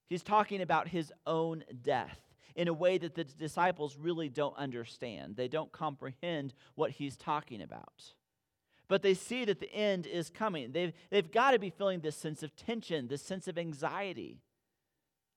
He's 0.08 0.22
talking 0.22 0.60
about 0.60 0.88
his 0.88 1.12
own 1.26 1.64
death 1.82 2.18
in 2.56 2.68
a 2.68 2.72
way 2.72 2.98
that 2.98 3.14
the 3.14 3.24
disciples 3.24 3.96
really 3.96 4.28
don't 4.28 4.56
understand. 4.56 5.36
They 5.36 5.48
don't 5.48 5.70
comprehend 5.70 6.52
what 6.74 6.90
he's 6.90 7.16
talking 7.16 7.62
about. 7.62 8.14
But 8.88 9.02
they 9.02 9.14
see 9.14 9.44
that 9.44 9.60
the 9.60 9.72
end 9.72 10.06
is 10.08 10.30
coming. 10.30 10.72
They've, 10.72 10.92
they've 11.10 11.30
got 11.30 11.52
to 11.52 11.60
be 11.60 11.70
feeling 11.70 12.00
this 12.00 12.16
sense 12.16 12.42
of 12.42 12.56
tension, 12.56 13.06
this 13.06 13.22
sense 13.22 13.46
of 13.46 13.56
anxiety. 13.56 14.40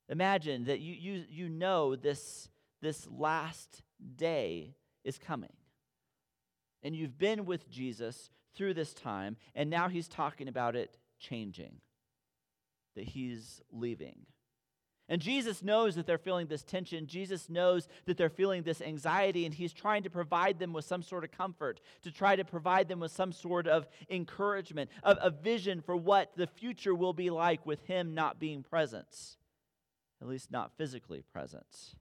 Imagine 0.09 0.65
that 0.65 0.79
you, 0.79 0.93
you, 0.93 1.23
you 1.29 1.49
know 1.49 1.95
this, 1.95 2.49
this 2.81 3.07
last 3.09 3.81
day 4.15 4.75
is 5.03 5.17
coming. 5.17 5.53
And 6.81 6.95
you've 6.95 7.17
been 7.17 7.45
with 7.45 7.69
Jesus 7.69 8.29
through 8.53 8.73
this 8.73 8.93
time, 8.93 9.37
and 9.55 9.69
now 9.69 9.87
he's 9.87 10.07
talking 10.07 10.47
about 10.47 10.75
it 10.75 10.97
changing, 11.19 11.77
that 12.95 13.05
he's 13.05 13.61
leaving. 13.71 14.25
And 15.09 15.21
Jesus 15.21 15.63
knows 15.63 15.95
that 15.95 16.05
they're 16.05 16.17
feeling 16.17 16.47
this 16.47 16.63
tension. 16.63 17.07
Jesus 17.07 17.49
knows 17.49 17.87
that 18.05 18.17
they're 18.17 18.29
feeling 18.29 18.63
this 18.63 18.81
anxiety, 18.81 19.45
and 19.45 19.53
he's 19.53 19.73
trying 19.73 20.03
to 20.03 20.09
provide 20.09 20.59
them 20.59 20.73
with 20.73 20.85
some 20.85 21.01
sort 21.01 21.23
of 21.23 21.31
comfort, 21.31 21.79
to 22.03 22.11
try 22.11 22.35
to 22.35 22.43
provide 22.43 22.89
them 22.89 22.99
with 22.99 23.11
some 23.11 23.31
sort 23.31 23.67
of 23.67 23.87
encouragement, 24.09 24.89
a, 25.03 25.11
a 25.21 25.29
vision 25.29 25.81
for 25.81 25.95
what 25.95 26.31
the 26.35 26.47
future 26.47 26.93
will 26.93 27.13
be 27.13 27.29
like 27.29 27.65
with 27.65 27.81
him 27.85 28.13
not 28.13 28.39
being 28.39 28.63
present 28.63 29.37
at 30.23 30.29
least 30.29 30.51
not 30.51 30.71
physically 30.77 31.21
present. 31.21 31.95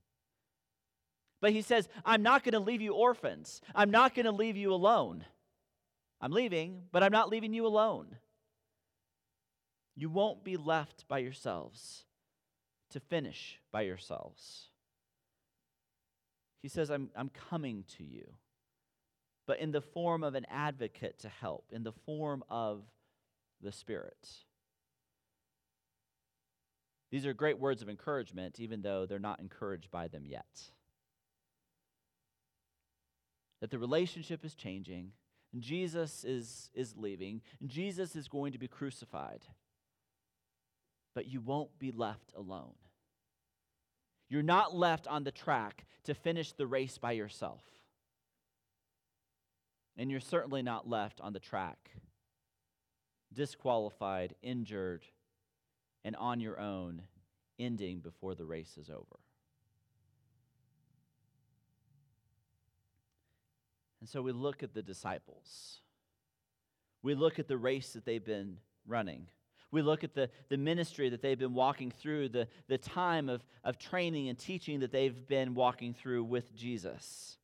But 1.41 1.51
he 1.51 1.61
says, 1.61 1.89
I'm 2.05 2.23
not 2.23 2.45
going 2.45 2.53
to 2.53 2.59
leave 2.59 2.81
you 2.81 2.93
orphans. 2.93 3.59
I'm 3.75 3.91
not 3.91 4.15
going 4.15 4.25
to 4.25 4.31
leave 4.31 4.55
you 4.55 4.73
alone. 4.73 5.25
I'm 6.21 6.31
leaving, 6.31 6.83
but 6.93 7.03
I'm 7.03 7.11
not 7.11 7.27
leaving 7.27 7.53
you 7.53 7.67
alone. 7.67 8.15
You 9.97 10.09
won't 10.09 10.45
be 10.45 10.55
left 10.55 11.05
by 11.09 11.17
yourselves 11.17 12.05
to 12.91 13.01
finish 13.01 13.59
by 13.73 13.81
yourselves. 13.81 14.69
He 16.61 16.69
says, 16.69 16.89
I'm, 16.89 17.09
I'm 17.17 17.29
coming 17.49 17.83
to 17.97 18.05
you, 18.05 18.25
but 19.45 19.59
in 19.59 19.73
the 19.73 19.81
form 19.81 20.23
of 20.23 20.33
an 20.33 20.45
advocate 20.49 21.19
to 21.19 21.27
help, 21.27 21.65
in 21.73 21.83
the 21.83 21.91
form 21.91 22.41
of 22.49 22.83
the 23.61 23.73
Spirit. 23.73 24.29
These 27.13 27.27
are 27.27 27.33
great 27.35 27.59
words 27.59 27.83
of 27.83 27.89
encouragement, 27.89 28.59
even 28.59 28.81
though 28.81 29.05
they're 29.05 29.19
not 29.19 29.39
encouraged 29.39 29.91
by 29.91 30.07
them 30.07 30.25
yet. 30.25 30.63
That 33.61 33.69
the 33.69 33.77
relationship 33.77 34.43
is 34.43 34.55
changing, 34.55 35.11
and 35.53 35.61
Jesus 35.61 36.23
is, 36.23 36.71
is 36.73 36.97
leaving, 36.97 37.43
and 37.61 37.69
Jesus 37.69 38.15
is 38.15 38.27
going 38.27 38.53
to 38.53 38.57
be 38.57 38.67
crucified. 38.67 39.45
But 41.13 41.27
you 41.27 41.39
won't 41.39 41.77
be 41.77 41.91
left 41.91 42.31
alone. 42.35 42.73
You're 44.27 44.41
not 44.41 44.75
left 44.75 45.05
on 45.05 45.23
the 45.23 45.29
track 45.29 45.85
to 46.05 46.15
finish 46.15 46.53
the 46.53 46.65
race 46.65 46.97
by 46.97 47.11
yourself. 47.11 47.61
And 49.97 50.09
you're 50.09 50.19
certainly 50.19 50.63
not 50.63 50.89
left 50.89 51.21
on 51.21 51.33
the 51.33 51.39
track, 51.39 51.91
disqualified, 53.31 54.33
injured, 54.41 55.05
and 56.03 56.15
on 56.15 56.39
your 56.39 56.59
own, 56.59 57.03
ending 57.59 57.99
before 57.99 58.35
the 58.35 58.45
race 58.45 58.77
is 58.77 58.89
over. 58.89 59.19
And 64.01 64.09
so 64.09 64.21
we 64.21 64.33
look 64.33 64.63
at 64.63 64.73
the 64.73 64.81
disciples. 64.81 65.79
We 67.03 67.15
look 67.15 67.39
at 67.39 67.47
the 67.47 67.57
race 67.57 67.93
that 67.93 68.03
they've 68.03 68.23
been 68.23 68.57
running. 68.85 69.27
We 69.71 69.81
look 69.81 70.03
at 70.03 70.13
the, 70.13 70.29
the 70.49 70.57
ministry 70.57 71.07
that 71.09 71.21
they've 71.21 71.39
been 71.39 71.53
walking 71.53 71.89
through, 71.89 72.29
the, 72.29 72.49
the 72.67 72.77
time 72.77 73.29
of, 73.29 73.45
of 73.63 73.77
training 73.77 74.27
and 74.27 74.37
teaching 74.37 74.81
that 74.81 74.91
they've 74.91 75.27
been 75.27 75.55
walking 75.55 75.93
through 75.93 76.25
with 76.25 76.53
Jesus. 76.53 77.37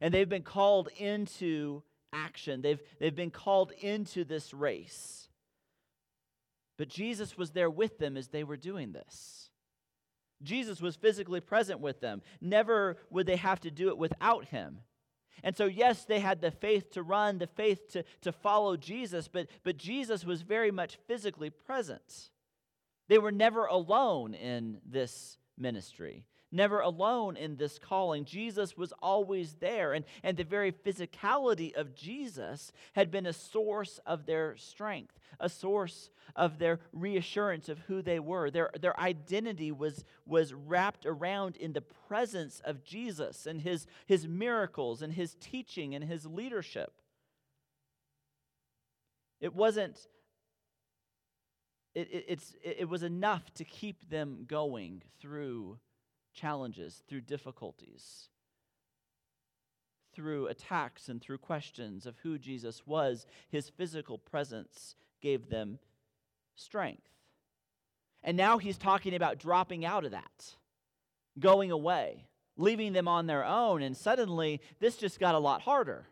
And 0.00 0.12
they've 0.12 0.28
been 0.28 0.42
called 0.42 0.88
into 0.98 1.82
action, 2.12 2.60
they've, 2.60 2.80
they've 2.98 3.16
been 3.16 3.30
called 3.30 3.72
into 3.80 4.24
this 4.24 4.52
race. 4.52 5.29
But 6.80 6.88
Jesus 6.88 7.36
was 7.36 7.50
there 7.50 7.68
with 7.68 7.98
them 7.98 8.16
as 8.16 8.28
they 8.28 8.42
were 8.42 8.56
doing 8.56 8.92
this. 8.92 9.50
Jesus 10.42 10.80
was 10.80 10.96
physically 10.96 11.42
present 11.42 11.78
with 11.78 12.00
them. 12.00 12.22
Never 12.40 12.96
would 13.10 13.26
they 13.26 13.36
have 13.36 13.60
to 13.60 13.70
do 13.70 13.88
it 13.88 13.98
without 13.98 14.46
him. 14.46 14.78
And 15.44 15.54
so, 15.54 15.66
yes, 15.66 16.06
they 16.06 16.20
had 16.20 16.40
the 16.40 16.50
faith 16.50 16.92
to 16.92 17.02
run, 17.02 17.36
the 17.36 17.46
faith 17.46 17.92
to, 17.92 18.04
to 18.22 18.32
follow 18.32 18.78
Jesus, 18.78 19.28
but, 19.28 19.48
but 19.62 19.76
Jesus 19.76 20.24
was 20.24 20.40
very 20.40 20.70
much 20.70 20.96
physically 21.06 21.50
present. 21.50 22.30
They 23.08 23.18
were 23.18 23.30
never 23.30 23.66
alone 23.66 24.32
in 24.32 24.78
this 24.82 25.36
ministry 25.58 26.24
never 26.52 26.80
alone 26.80 27.36
in 27.36 27.56
this 27.56 27.78
calling. 27.78 28.24
Jesus 28.24 28.76
was 28.76 28.92
always 29.00 29.54
there, 29.54 29.92
and, 29.92 30.04
and 30.22 30.36
the 30.36 30.44
very 30.44 30.72
physicality 30.72 31.74
of 31.74 31.94
Jesus 31.94 32.72
had 32.94 33.10
been 33.10 33.26
a 33.26 33.32
source 33.32 34.00
of 34.06 34.26
their 34.26 34.56
strength, 34.56 35.18
a 35.38 35.48
source 35.48 36.10
of 36.36 36.58
their 36.58 36.80
reassurance 36.92 37.68
of 37.68 37.78
who 37.80 38.02
they 38.02 38.18
were. 38.18 38.50
Their, 38.50 38.70
their 38.80 38.98
identity 38.98 39.72
was, 39.72 40.04
was 40.26 40.52
wrapped 40.54 41.06
around 41.06 41.56
in 41.56 41.72
the 41.72 41.80
presence 41.80 42.60
of 42.64 42.84
Jesus 42.84 43.46
and 43.46 43.60
his, 43.60 43.86
his 44.06 44.26
miracles 44.26 45.02
and 45.02 45.12
his 45.12 45.36
teaching 45.40 45.94
and 45.94 46.04
his 46.04 46.26
leadership. 46.26 46.92
It 49.40 49.54
wasn't 49.54 50.06
it, 51.94 52.08
it, 52.12 52.24
it's, 52.28 52.54
it 52.62 52.88
was 52.88 53.02
enough 53.02 53.52
to 53.54 53.64
keep 53.64 54.08
them 54.08 54.44
going 54.46 55.02
through 55.20 55.78
challenges, 56.32 57.02
through 57.08 57.22
difficulties, 57.22 58.28
through 60.14 60.46
attacks, 60.46 61.08
and 61.08 61.20
through 61.20 61.38
questions 61.38 62.06
of 62.06 62.16
who 62.22 62.38
Jesus 62.38 62.86
was. 62.86 63.26
His 63.48 63.68
physical 63.68 64.18
presence 64.18 64.96
gave 65.20 65.48
them 65.48 65.78
strength. 66.54 67.08
And 68.22 68.36
now 68.36 68.58
he's 68.58 68.76
talking 68.76 69.14
about 69.14 69.38
dropping 69.38 69.84
out 69.84 70.04
of 70.04 70.10
that, 70.10 70.56
going 71.38 71.70
away, 71.70 72.26
leaving 72.56 72.92
them 72.92 73.08
on 73.08 73.26
their 73.26 73.44
own. 73.44 73.82
And 73.82 73.96
suddenly, 73.96 74.60
this 74.78 74.96
just 74.96 75.18
got 75.18 75.34
a 75.34 75.38
lot 75.38 75.62
harder. 75.62 76.06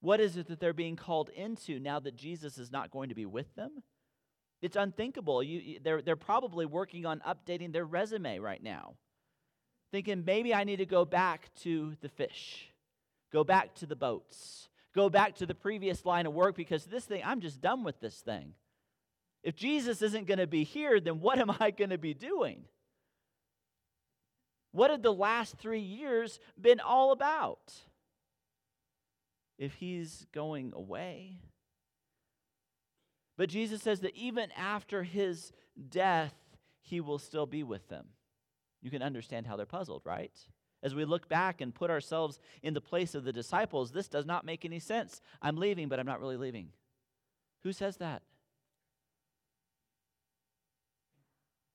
What 0.00 0.20
is 0.20 0.36
it 0.36 0.46
that 0.48 0.60
they're 0.60 0.72
being 0.72 0.94
called 0.94 1.30
into 1.30 1.80
now 1.80 1.98
that 1.98 2.16
Jesus 2.16 2.58
is 2.58 2.70
not 2.70 2.92
going 2.92 3.08
to 3.08 3.14
be 3.14 3.26
with 3.26 3.52
them? 3.56 3.82
It's 4.62 4.76
unthinkable. 4.76 5.42
You, 5.42 5.80
they're, 5.82 6.02
they're 6.02 6.16
probably 6.16 6.66
working 6.66 7.06
on 7.06 7.20
updating 7.26 7.72
their 7.72 7.84
resume 7.84 8.38
right 8.38 8.62
now, 8.62 8.94
thinking 9.92 10.24
maybe 10.24 10.54
I 10.54 10.64
need 10.64 10.76
to 10.76 10.86
go 10.86 11.04
back 11.04 11.50
to 11.62 11.94
the 12.00 12.08
fish, 12.08 12.68
go 13.32 13.44
back 13.44 13.74
to 13.76 13.86
the 13.86 13.96
boats, 13.96 14.68
go 14.94 15.10
back 15.10 15.36
to 15.36 15.46
the 15.46 15.54
previous 15.54 16.04
line 16.04 16.26
of 16.26 16.32
work 16.32 16.56
because 16.56 16.86
this 16.86 17.04
thing, 17.04 17.22
I'm 17.24 17.40
just 17.40 17.60
done 17.60 17.84
with 17.84 18.00
this 18.00 18.20
thing. 18.20 18.54
If 19.42 19.54
Jesus 19.54 20.02
isn't 20.02 20.26
going 20.26 20.38
to 20.38 20.46
be 20.46 20.64
here, 20.64 20.98
then 20.98 21.20
what 21.20 21.38
am 21.38 21.52
I 21.60 21.70
going 21.70 21.90
to 21.90 21.98
be 21.98 22.14
doing? 22.14 22.64
What 24.72 24.90
had 24.90 25.02
the 25.02 25.12
last 25.12 25.56
three 25.56 25.80
years 25.80 26.40
been 26.60 26.80
all 26.80 27.12
about? 27.12 27.72
If 29.58 29.74
he's 29.74 30.26
going 30.34 30.72
away, 30.74 31.38
but 33.36 33.48
Jesus 33.48 33.82
says 33.82 34.00
that 34.00 34.16
even 34.16 34.50
after 34.52 35.02
his 35.02 35.52
death, 35.90 36.34
he 36.80 37.00
will 37.00 37.18
still 37.18 37.46
be 37.46 37.62
with 37.62 37.88
them. 37.88 38.06
You 38.80 38.90
can 38.90 39.02
understand 39.02 39.46
how 39.46 39.56
they're 39.56 39.66
puzzled, 39.66 40.02
right? 40.04 40.32
As 40.82 40.94
we 40.94 41.04
look 41.04 41.28
back 41.28 41.60
and 41.60 41.74
put 41.74 41.90
ourselves 41.90 42.38
in 42.62 42.74
the 42.74 42.80
place 42.80 43.14
of 43.14 43.24
the 43.24 43.32
disciples, 43.32 43.90
this 43.90 44.08
does 44.08 44.26
not 44.26 44.44
make 44.44 44.64
any 44.64 44.78
sense. 44.78 45.20
I'm 45.42 45.56
leaving, 45.56 45.88
but 45.88 45.98
I'm 45.98 46.06
not 46.06 46.20
really 46.20 46.36
leaving. 46.36 46.68
Who 47.62 47.72
says 47.72 47.96
that? 47.96 48.22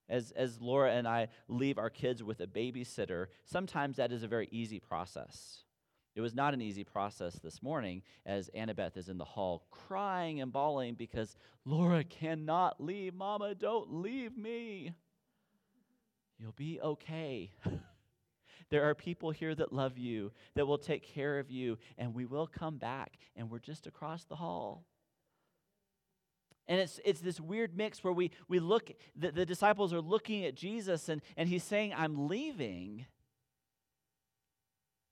As, 0.07 0.31
as 0.31 0.61
Laura 0.61 0.91
and 0.91 1.07
I 1.07 1.29
leave 1.47 1.77
our 1.77 1.89
kids 1.89 2.21
with 2.23 2.41
a 2.41 2.47
babysitter, 2.47 3.27
sometimes 3.45 3.97
that 3.97 4.11
is 4.11 4.23
a 4.23 4.27
very 4.27 4.47
easy 4.51 4.79
process. 4.79 5.63
It 6.13 6.21
was 6.21 6.35
not 6.35 6.53
an 6.53 6.61
easy 6.61 6.83
process 6.83 7.35
this 7.35 7.63
morning 7.63 8.01
as 8.25 8.49
Annabeth 8.55 8.97
is 8.97 9.07
in 9.07 9.17
the 9.17 9.23
hall 9.23 9.63
crying 9.71 10.41
and 10.41 10.51
bawling 10.51 10.95
because 10.95 11.37
Laura 11.63 12.03
cannot 12.03 12.83
leave. 12.83 13.13
Mama, 13.13 13.55
don't 13.55 13.93
leave 13.93 14.37
me. 14.37 14.93
You'll 16.37 16.51
be 16.51 16.81
okay. 16.81 17.51
there 18.69 18.89
are 18.89 18.95
people 18.95 19.31
here 19.31 19.55
that 19.55 19.71
love 19.71 19.97
you, 19.97 20.31
that 20.55 20.65
will 20.65 20.77
take 20.77 21.03
care 21.03 21.39
of 21.39 21.49
you, 21.49 21.77
and 21.97 22.13
we 22.13 22.25
will 22.25 22.47
come 22.47 22.77
back, 22.77 23.17
and 23.35 23.49
we're 23.49 23.59
just 23.59 23.87
across 23.87 24.25
the 24.25 24.35
hall. 24.35 24.83
And 26.67 26.79
it's, 26.79 26.99
it's 27.05 27.21
this 27.21 27.39
weird 27.39 27.75
mix 27.77 28.03
where 28.03 28.13
we, 28.13 28.31
we 28.47 28.59
look, 28.59 28.91
the, 29.15 29.31
the 29.31 29.45
disciples 29.45 29.93
are 29.93 30.01
looking 30.01 30.45
at 30.45 30.55
Jesus, 30.55 31.09
and, 31.09 31.21
and 31.37 31.47
he's 31.47 31.63
saying, 31.63 31.93
I'm 31.95 32.27
leaving. 32.27 33.05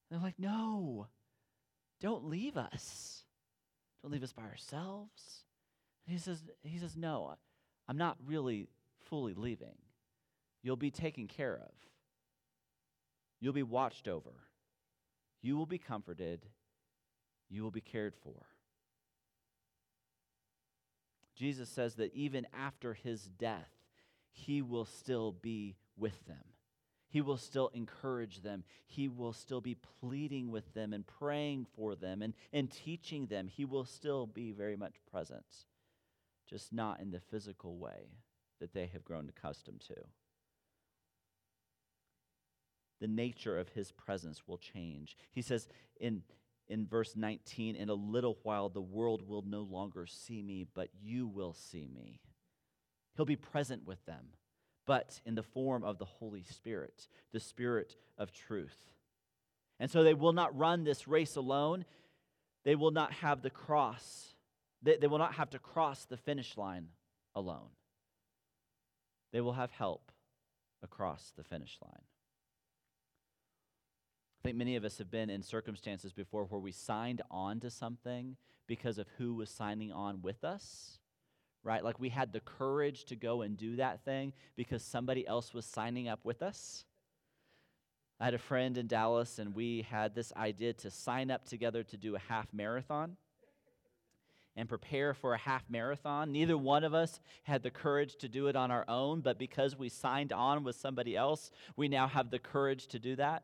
They're 0.09 0.19
like, 0.19 0.39
no, 0.39 1.07
don't 2.01 2.25
leave 2.25 2.57
us. 2.57 3.23
Don't 4.01 4.11
leave 4.11 4.23
us 4.23 4.33
by 4.33 4.43
ourselves. 4.43 5.43
And 6.05 6.13
he 6.13 6.19
says, 6.19 6.43
he 6.63 6.77
says, 6.77 6.95
no, 6.97 7.35
I'm 7.87 7.97
not 7.97 8.17
really 8.25 8.67
fully 9.09 9.33
leaving. 9.33 9.77
You'll 10.63 10.75
be 10.75 10.91
taken 10.91 11.27
care 11.27 11.55
of. 11.55 11.71
You'll 13.39 13.53
be 13.53 13.63
watched 13.63 14.07
over. 14.07 14.31
You 15.41 15.55
will 15.57 15.65
be 15.65 15.77
comforted. 15.77 16.45
You 17.49 17.63
will 17.63 17.71
be 17.71 17.81
cared 17.81 18.15
for. 18.15 18.45
Jesus 21.35 21.69
says 21.69 21.95
that 21.95 22.13
even 22.13 22.45
after 22.53 22.93
his 22.93 23.23
death, 23.23 23.71
he 24.31 24.61
will 24.61 24.85
still 24.85 25.31
be 25.31 25.77
with 25.97 26.25
them. 26.25 26.43
He 27.09 27.21
will 27.21 27.37
still 27.37 27.69
encourage 27.73 28.41
them. 28.41 28.63
He 28.85 29.07
will 29.07 29.33
still 29.33 29.61
be 29.61 29.75
pleading 29.99 30.51
with 30.51 30.73
them 30.75 30.93
and 30.93 31.05
praying 31.05 31.65
for 31.75 31.95
them 31.95 32.21
and, 32.21 32.35
and 32.53 32.71
teaching 32.71 33.25
them. 33.25 33.47
He 33.47 33.65
will 33.65 33.85
still 33.85 34.27
be 34.27 34.51
very 34.51 34.75
much 34.75 34.93
present, 35.11 35.45
just 36.47 36.71
not 36.71 36.99
in 36.99 37.09
the 37.09 37.19
physical 37.19 37.77
way 37.77 38.11
that 38.59 38.73
they 38.73 38.85
have 38.87 39.03
grown 39.03 39.27
accustomed 39.27 39.81
to. 39.87 39.95
The 43.01 43.07
nature 43.07 43.57
of 43.57 43.69
his 43.69 43.91
presence 43.91 44.43
will 44.45 44.57
change. 44.57 45.17
He 45.31 45.41
says 45.41 45.67
in, 45.99 46.21
in 46.67 46.85
verse 46.85 47.15
19, 47.15 47.75
In 47.75 47.89
a 47.89 47.93
little 47.93 48.37
while 48.43 48.69
the 48.69 48.81
world 48.81 49.27
will 49.27 49.41
no 49.41 49.61
longer 49.61 50.05
see 50.05 50.43
me, 50.43 50.67
but 50.75 50.89
you 51.01 51.25
will 51.25 51.53
see 51.53 51.87
me. 51.87 52.19
He'll 53.15 53.25
be 53.25 53.35
present 53.35 53.87
with 53.87 54.05
them 54.05 54.27
but 54.89 55.21
in 55.23 55.35
the 55.35 55.43
form 55.43 55.83
of 55.83 55.99
the 55.99 56.05
Holy 56.05 56.41
Spirit, 56.41 57.07
the 57.31 57.39
Spirit 57.39 57.95
of 58.17 58.31
truth. 58.31 58.75
And 59.79 59.91
so 59.91 60.03
they 60.03 60.15
will 60.15 60.33
not 60.33 60.57
run 60.57 60.83
this 60.83 61.07
race 61.07 61.35
alone. 61.35 61.85
They 62.65 62.73
will 62.73 62.89
not 62.89 63.13
have 63.13 63.43
the 63.43 63.51
cross, 63.51 64.33
they, 64.81 64.97
they 64.97 65.05
will 65.05 65.19
not 65.19 65.35
have 65.35 65.51
to 65.51 65.59
cross 65.59 66.05
the 66.05 66.17
finish 66.17 66.57
line 66.57 66.87
alone. 67.35 67.69
They 69.31 69.41
will 69.41 69.53
have 69.53 69.69
help 69.69 70.11
across 70.81 71.33
the 71.37 71.43
finish 71.43 71.77
line. 71.83 72.01
I 74.41 74.47
think 74.47 74.57
many 74.57 74.75
of 74.75 74.85
us 74.85 74.97
have 74.97 75.11
been 75.11 75.29
in 75.29 75.43
circumstances 75.43 76.13
before 76.13 76.45
where 76.45 76.59
we 76.59 76.71
signed 76.71 77.21
on 77.29 77.59
to 77.59 77.69
something 77.69 78.37
because 78.65 78.97
of 78.97 79.05
who 79.19 79.35
was 79.35 79.51
signing 79.51 79.91
on 79.91 80.23
with 80.23 80.43
us 80.43 80.97
right? 81.63 81.83
Like 81.83 81.99
we 81.99 82.09
had 82.09 82.33
the 82.33 82.39
courage 82.39 83.05
to 83.05 83.15
go 83.15 83.41
and 83.41 83.57
do 83.57 83.75
that 83.77 84.03
thing 84.03 84.33
because 84.55 84.83
somebody 84.83 85.27
else 85.27 85.53
was 85.53 85.65
signing 85.65 86.07
up 86.07 86.19
with 86.23 86.41
us. 86.41 86.85
I 88.19 88.25
had 88.25 88.33
a 88.33 88.39
friend 88.39 88.77
in 88.77 88.87
Dallas, 88.87 89.39
and 89.39 89.55
we 89.55 89.83
had 89.89 90.13
this 90.13 90.33
idea 90.35 90.73
to 90.73 90.91
sign 90.91 91.31
up 91.31 91.45
together 91.45 91.83
to 91.83 91.97
do 91.97 92.15
a 92.15 92.19
half 92.19 92.47
marathon 92.53 93.15
and 94.57 94.67
prepare 94.67 95.13
for 95.13 95.33
a 95.33 95.37
half 95.37 95.63
marathon. 95.69 96.33
Neither 96.33 96.57
one 96.57 96.83
of 96.83 96.93
us 96.93 97.21
had 97.43 97.63
the 97.63 97.71
courage 97.71 98.17
to 98.17 98.27
do 98.27 98.47
it 98.47 98.57
on 98.57 98.71
our 98.71 98.83
own, 98.89 99.21
but 99.21 99.39
because 99.39 99.77
we 99.77 99.87
signed 99.87 100.33
on 100.33 100.65
with 100.65 100.75
somebody 100.75 101.15
else, 101.15 101.49
we 101.77 101.87
now 101.87 102.07
have 102.07 102.29
the 102.29 102.39
courage 102.39 102.87
to 102.87 102.99
do 102.99 103.15
that. 103.15 103.43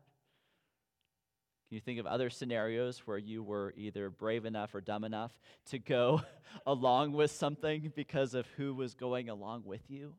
Can 1.68 1.74
you 1.74 1.80
think 1.80 1.98
of 1.98 2.06
other 2.06 2.30
scenarios 2.30 3.00
where 3.06 3.18
you 3.18 3.42
were 3.42 3.74
either 3.76 4.08
brave 4.08 4.44
enough 4.44 4.74
or 4.74 4.80
dumb 4.80 5.02
enough 5.02 5.32
to 5.70 5.78
go 5.80 6.22
along 6.66 7.12
with 7.12 7.32
something 7.32 7.92
because 7.94 8.34
of 8.34 8.46
who 8.56 8.72
was 8.72 8.94
going 8.94 9.28
along 9.28 9.64
with 9.64 9.82
you? 9.88 10.14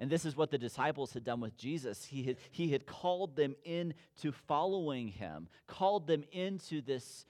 And 0.00 0.08
this 0.08 0.24
is 0.24 0.36
what 0.36 0.50
the 0.50 0.58
disciples 0.58 1.12
had 1.12 1.24
done 1.24 1.40
with 1.40 1.56
Jesus. 1.56 2.04
He 2.04 2.22
had, 2.22 2.36
he 2.50 2.70
had 2.70 2.86
called 2.86 3.36
them 3.36 3.56
into 3.64 4.32
following 4.32 5.08
him, 5.08 5.48
called 5.66 6.06
them 6.06 6.24
into 6.30 6.80
this 6.80 7.26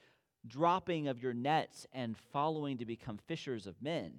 dropping 0.46 1.08
of 1.08 1.20
your 1.20 1.34
nets 1.34 1.86
and 1.92 2.16
following 2.32 2.78
to 2.78 2.84
become 2.84 3.18
fishers 3.26 3.66
of 3.66 3.80
men. 3.82 4.12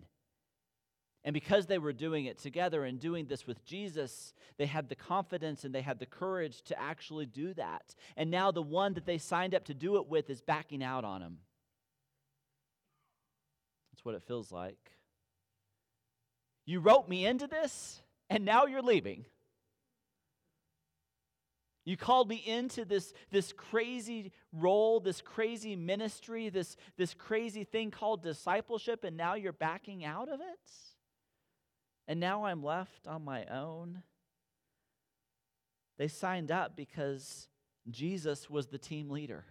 And 1.26 1.34
because 1.34 1.66
they 1.66 1.78
were 1.78 1.92
doing 1.92 2.26
it 2.26 2.38
together 2.38 2.86
and 2.86 3.00
doing 3.00 3.26
this 3.26 3.46
with 3.46 3.66
Jesus, 3.66 4.34
they 4.58 4.66
had 4.66 4.88
the 4.88 4.96
confidence 4.96 5.66
and 5.66 5.76
they 5.76 5.82
had 5.82 6.00
the 6.00 6.06
courage 6.06 6.62
to 6.64 6.80
actually 6.80 7.26
do 7.26 7.54
that. 7.56 7.94
And 8.16 8.32
now 8.32 8.52
the 8.52 8.62
one 8.62 8.94
that 8.94 9.06
they 9.06 9.18
signed 9.18 9.54
up 9.54 9.66
to 9.66 9.74
do 9.74 9.98
it 9.98 10.08
with 10.08 10.30
is 10.30 10.40
backing 10.40 10.82
out 10.82 11.04
on 11.04 11.20
them. 11.20 11.40
That's 13.92 14.06
what 14.06 14.16
it 14.16 14.24
feels 14.24 14.50
like. 14.52 14.78
You 16.66 16.80
wrote 16.80 17.10
me 17.10 17.26
into 17.26 17.48
this, 17.48 18.02
and 18.30 18.46
now 18.46 18.66
you're 18.66 18.82
leaving. 18.82 19.26
You 21.84 21.98
called 21.98 22.30
me 22.30 22.36
into 22.46 22.86
this, 22.86 23.14
this 23.32 23.52
crazy 23.52 24.32
role, 24.54 25.00
this 25.00 25.22
crazy 25.22 25.76
ministry, 25.76 26.50
this, 26.50 26.78
this 26.98 27.14
crazy 27.14 27.64
thing 27.64 27.90
called 27.92 28.22
discipleship, 28.22 29.04
and 29.04 29.18
now 29.18 29.34
you're 29.34 29.52
backing 29.52 30.06
out 30.06 30.30
of 30.30 30.40
it? 30.40 30.89
And 32.10 32.20
now 32.20 32.46
I'm 32.46 32.64
left 32.64 33.08
on 33.08 33.24
my 33.24 33.46
own. 33.46 34.02
They 36.00 36.08
signed 36.08 36.50
up 36.50 36.76
because 36.76 37.48
Jesus 37.88 38.50
was 38.50 38.68
the 38.68 38.80
team 38.80 39.12
leader. 39.12 39.46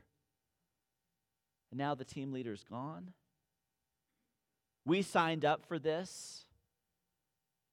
And 1.71 1.79
now 1.79 1.95
the 1.95 2.05
team 2.05 2.33
leader's 2.33 2.65
gone. 2.65 3.13
We 4.85 5.03
signed 5.03 5.45
up 5.45 5.67
for 5.67 5.79
this, 5.79 6.47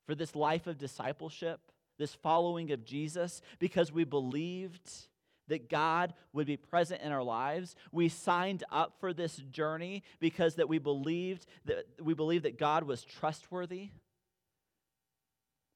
for 0.06 0.14
this 0.14 0.36
life 0.36 0.68
of 0.68 0.78
discipleship, 0.78 1.62
this 1.98 2.14
following 2.14 2.72
of 2.72 2.86
Jesus, 2.86 3.42
because 3.58 3.92
we 3.92 4.04
believed 4.04 4.88
that 5.48 5.68
God 5.68 6.14
would 6.32 6.46
be 6.46 6.58
present 6.58 7.02
in 7.02 7.12
our 7.12 7.24
lives. 7.24 7.76
We 7.92 8.10
signed 8.10 8.64
up 8.72 8.94
for 9.00 9.14
this 9.14 9.38
journey 9.38 10.04
because 10.20 10.56
that 10.56 10.70
we 10.70 10.78
believed 10.78 11.48
that 11.66 11.86
we 12.00 12.14
believed 12.14 12.46
that 12.46 12.60
God 12.60 12.84
was 12.84 13.04
trustworthy. 13.04 13.90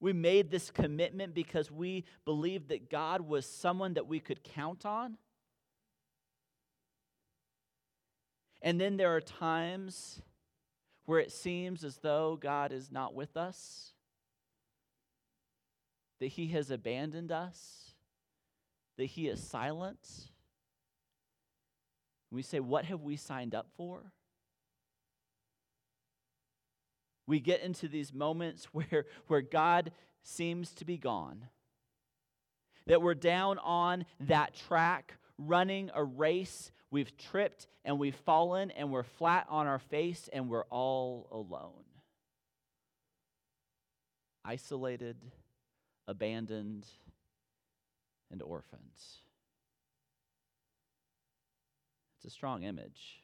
We 0.00 0.14
made 0.14 0.50
this 0.50 0.70
commitment 0.70 1.34
because 1.34 1.70
we 1.70 2.04
believed 2.24 2.68
that 2.68 2.90
God 2.90 3.20
was 3.20 3.44
someone 3.44 3.94
that 3.94 4.06
we 4.06 4.18
could 4.18 4.42
count 4.42 4.86
on. 4.86 5.18
And 8.62 8.80
then 8.80 8.96
there 8.96 9.14
are 9.14 9.20
times 9.20 10.22
where 11.04 11.18
it 11.18 11.32
seems 11.32 11.84
as 11.84 11.98
though 11.98 12.38
God 12.40 12.72
is 12.72 12.90
not 12.90 13.14
with 13.14 13.36
us, 13.36 13.92
that 16.18 16.28
He 16.28 16.48
has 16.48 16.70
abandoned 16.70 17.32
us, 17.32 17.94
that 18.96 19.06
He 19.06 19.28
is 19.28 19.42
silent. 19.42 20.30
We 22.30 22.42
say, 22.42 22.60
What 22.60 22.84
have 22.86 23.00
we 23.02 23.16
signed 23.16 23.54
up 23.54 23.68
for? 23.76 24.12
We 27.30 27.40
get 27.40 27.62
into 27.62 27.88
these 27.88 28.12
moments 28.12 28.64
where, 28.72 29.06
where 29.28 29.40
God 29.40 29.92
seems 30.22 30.74
to 30.74 30.84
be 30.84 30.98
gone, 30.98 31.46
that 32.86 33.00
we're 33.00 33.14
down 33.14 33.58
on 33.58 34.04
that 34.20 34.54
track 34.54 35.14
running 35.38 35.90
a 35.94 36.04
race 36.04 36.70
We've 36.90 37.16
tripped 37.16 37.68
and 37.84 37.98
we've 37.98 38.16
fallen 38.16 38.70
and 38.72 38.90
we're 38.90 39.04
flat 39.04 39.46
on 39.48 39.66
our 39.66 39.78
face 39.78 40.28
and 40.32 40.48
we're 40.48 40.64
all 40.64 41.28
alone. 41.30 41.84
Isolated, 44.44 45.16
abandoned, 46.08 46.86
and 48.30 48.42
orphans. 48.42 49.22
It's 52.16 52.24
a 52.26 52.30
strong 52.30 52.64
image. 52.64 53.22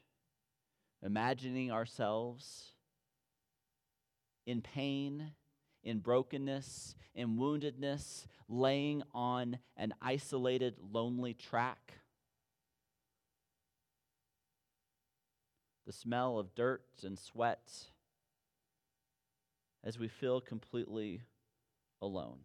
Imagining 1.03 1.73
ourselves 1.73 2.73
in 4.47 4.63
pain, 4.63 5.33
in 5.83 5.99
brokenness, 5.99 6.95
in 7.15 7.37
woundedness, 7.37 8.27
laying 8.49 9.03
on 9.13 9.59
an 9.77 9.93
isolated, 10.01 10.77
lonely 10.93 11.35
track 11.35 11.95
the 15.87 15.93
smell 15.93 16.39
of 16.39 16.55
dirt 16.55 16.85
and 17.05 17.17
sweat 17.17 17.73
as 19.85 19.99
we 19.99 20.09
feel 20.09 20.41
completely 20.41 21.23
alone, 22.03 22.39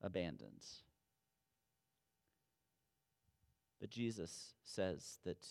abandoned. 0.00 0.64
But 3.80 3.90
Jesus 3.90 4.54
says 4.64 5.18
that 5.24 5.44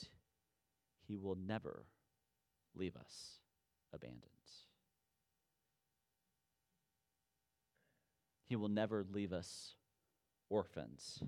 he 1.08 1.18
will 1.18 1.36
never 1.36 1.86
leave 2.74 2.96
us 2.96 3.40
abandoned. 3.94 4.24
He 8.48 8.56
will 8.56 8.70
never 8.70 9.06
leave 9.12 9.34
us 9.34 9.74
orphans. 10.50 11.22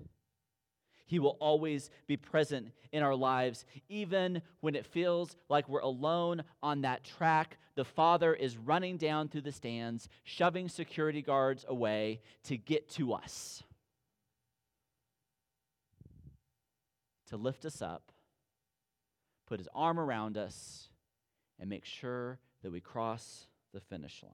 He 1.05 1.19
will 1.19 1.37
always 1.39 1.89
be 2.07 2.17
present 2.17 2.71
in 2.91 3.03
our 3.03 3.15
lives, 3.15 3.65
even 3.89 4.41
when 4.61 4.75
it 4.75 4.85
feels 4.85 5.35
like 5.49 5.67
we're 5.67 5.79
alone 5.79 6.43
on 6.61 6.81
that 6.81 7.03
track. 7.03 7.57
The 7.75 7.83
Father 7.83 8.33
is 8.33 8.57
running 8.57 8.97
down 8.97 9.27
through 9.27 9.41
the 9.41 9.51
stands, 9.51 10.07
shoving 10.23 10.69
security 10.69 11.21
guards 11.21 11.65
away 11.67 12.21
to 12.43 12.57
get 12.57 12.89
to 12.91 13.13
us, 13.13 13.63
to 17.27 17.37
lift 17.37 17.65
us 17.65 17.81
up, 17.81 18.11
put 19.47 19.59
his 19.59 19.69
arm 19.73 19.99
around 19.99 20.37
us, 20.37 20.88
and 21.69 21.75
make 21.75 21.85
sure 21.85 22.39
that 22.63 22.71
we 22.71 22.81
cross 22.81 23.45
the 23.73 23.79
finish 23.79 24.23
line. 24.23 24.31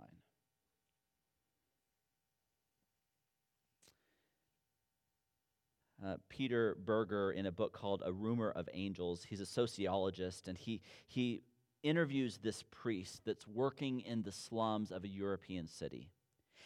Uh, 6.06 6.18
Peter 6.30 6.78
Berger 6.86 7.32
in 7.32 7.46
a 7.46 7.52
book 7.52 7.74
called 7.74 8.04
A 8.06 8.14
Rumor 8.14 8.52
of 8.52 8.70
Angels. 8.74 9.26
He's 9.28 9.42
a 9.42 9.46
sociologist, 9.46 10.48
and 10.48 10.58
he, 10.58 10.82
he 11.08 11.42
interviews 11.84 12.40
this 12.42 12.64
priest 12.72 13.22
that's 13.26 13.48
working 13.48 14.02
in 14.02 14.22
the 14.22 14.32
slums 14.32 14.92
of 14.92 15.04
a 15.04 15.08
European 15.08 15.68
city. 15.68 16.12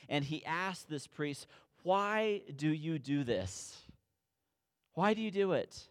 And 0.08 0.24
he 0.26 0.46
asks 0.46 0.84
this 0.84 1.08
priest, 1.08 1.48
Why 1.84 2.42
do 2.56 2.70
you 2.70 3.00
do 3.00 3.24
this? 3.24 3.82
Why 4.94 5.14
do 5.14 5.22
you 5.22 5.32
do 5.32 5.54
it? 5.54 5.88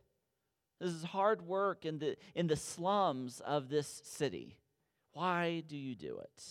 This 0.80 0.90
is 0.90 1.02
hard 1.02 1.42
work 1.42 1.84
in 1.84 1.98
the, 1.98 2.16
in 2.36 2.46
the 2.46 2.56
slums 2.56 3.40
of 3.40 3.68
this 3.68 4.02
city. 4.04 4.58
Why 5.18 5.64
do 5.66 5.76
you 5.76 5.96
do 5.96 6.20
it? 6.22 6.44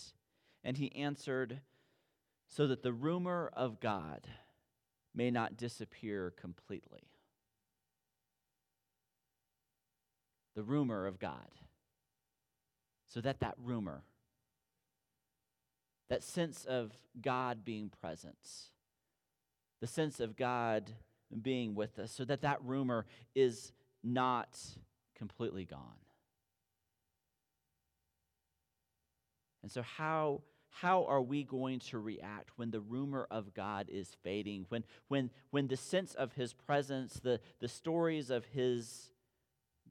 And 0.62 0.76
he 0.76 0.94
answered, 0.94 1.62
So 2.50 2.68
that 2.68 2.84
the 2.84 2.92
rumor 2.92 3.50
of 3.54 3.80
God 3.80 4.28
may 5.16 5.32
not 5.32 5.56
disappear 5.56 6.34
completely. 6.38 7.08
The 10.54 10.64
rumor 10.64 11.06
of 11.06 11.18
God. 11.18 11.48
So 13.08 13.22
that 13.22 13.40
that 13.40 13.56
rumor, 13.58 14.04
that 16.10 16.22
sense 16.22 16.66
of 16.66 16.92
God 17.22 17.64
being 17.64 17.90
present, 18.02 18.36
the 19.80 19.88
sense 19.88 20.20
of 20.20 20.36
God 20.36 20.92
being 21.42 21.74
with 21.74 21.98
us, 22.00 22.12
so 22.12 22.26
that 22.26 22.42
that 22.42 22.62
rumor 22.62 23.06
is 23.34 23.72
not 24.04 24.60
completely 25.16 25.64
gone. 25.64 26.07
And 29.68 29.72
so, 29.74 29.82
how 29.82 30.44
how 30.70 31.04
are 31.08 31.22
we 31.22 31.44
going 31.44 31.80
to 31.80 32.00
react 32.00 32.52
when 32.56 32.72
the 32.72 32.80
rumor 32.80 33.28
of 33.30 33.54
God 33.54 33.90
is 33.90 34.16
fading, 34.24 34.66
when, 34.70 34.86
when, 35.10 35.30
when 35.50 35.68
the 35.68 35.76
sense 35.76 36.14
of 36.14 36.32
his 36.32 36.54
presence, 36.54 37.16
the, 37.16 37.42
the 37.60 37.68
stories 37.68 38.30
of 38.30 38.46
his 38.46 39.10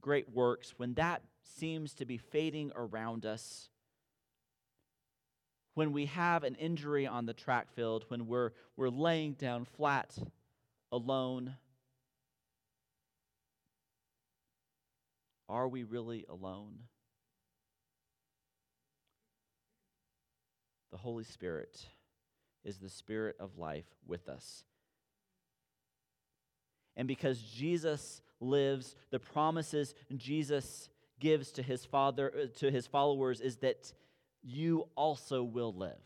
great 0.01 0.33
works, 0.33 0.73
when 0.79 0.95
that 0.95 1.21
seems 1.43 1.93
to 1.95 2.07
be 2.07 2.17
fading 2.17 2.73
around 2.75 3.27
us? 3.27 3.69
When 5.75 5.93
we 5.93 6.07
have 6.07 6.43
an 6.43 6.55
injury 6.55 7.07
on 7.07 7.27
the 7.27 7.35
track 7.35 7.71
field, 7.75 8.07
when 8.09 8.27
we're, 8.27 8.53
we're 8.79 8.89
laying 8.89 9.35
down 9.35 9.67
flat, 9.67 10.17
alone, 10.91 11.55
are 15.51 15.69
we 15.69 15.83
really 15.83 16.25
alone? 16.31 16.79
The 20.97 21.03
Holy 21.03 21.25
Spirit 21.25 21.79
is 22.65 22.79
the 22.79 22.89
Spirit 22.89 23.37
of 23.39 23.59
life 23.59 23.85
with 24.07 24.31
us. 24.31 24.65
And 26.97 27.07
because 27.07 27.39
Jesus 27.39 28.23
lives, 28.41 28.97
the 29.11 29.19
promises 29.19 29.95
Jesus 30.17 30.89
gives 31.21 31.53
to 31.53 31.63
his 31.63 31.85
father 31.85 32.33
uh, 32.35 32.47
to 32.61 32.71
his 32.71 32.87
followers 32.87 33.43
is 33.43 33.57
that 33.57 33.93
you 34.43 34.89
also 34.97 35.43
will 35.43 35.75
live. 35.75 36.01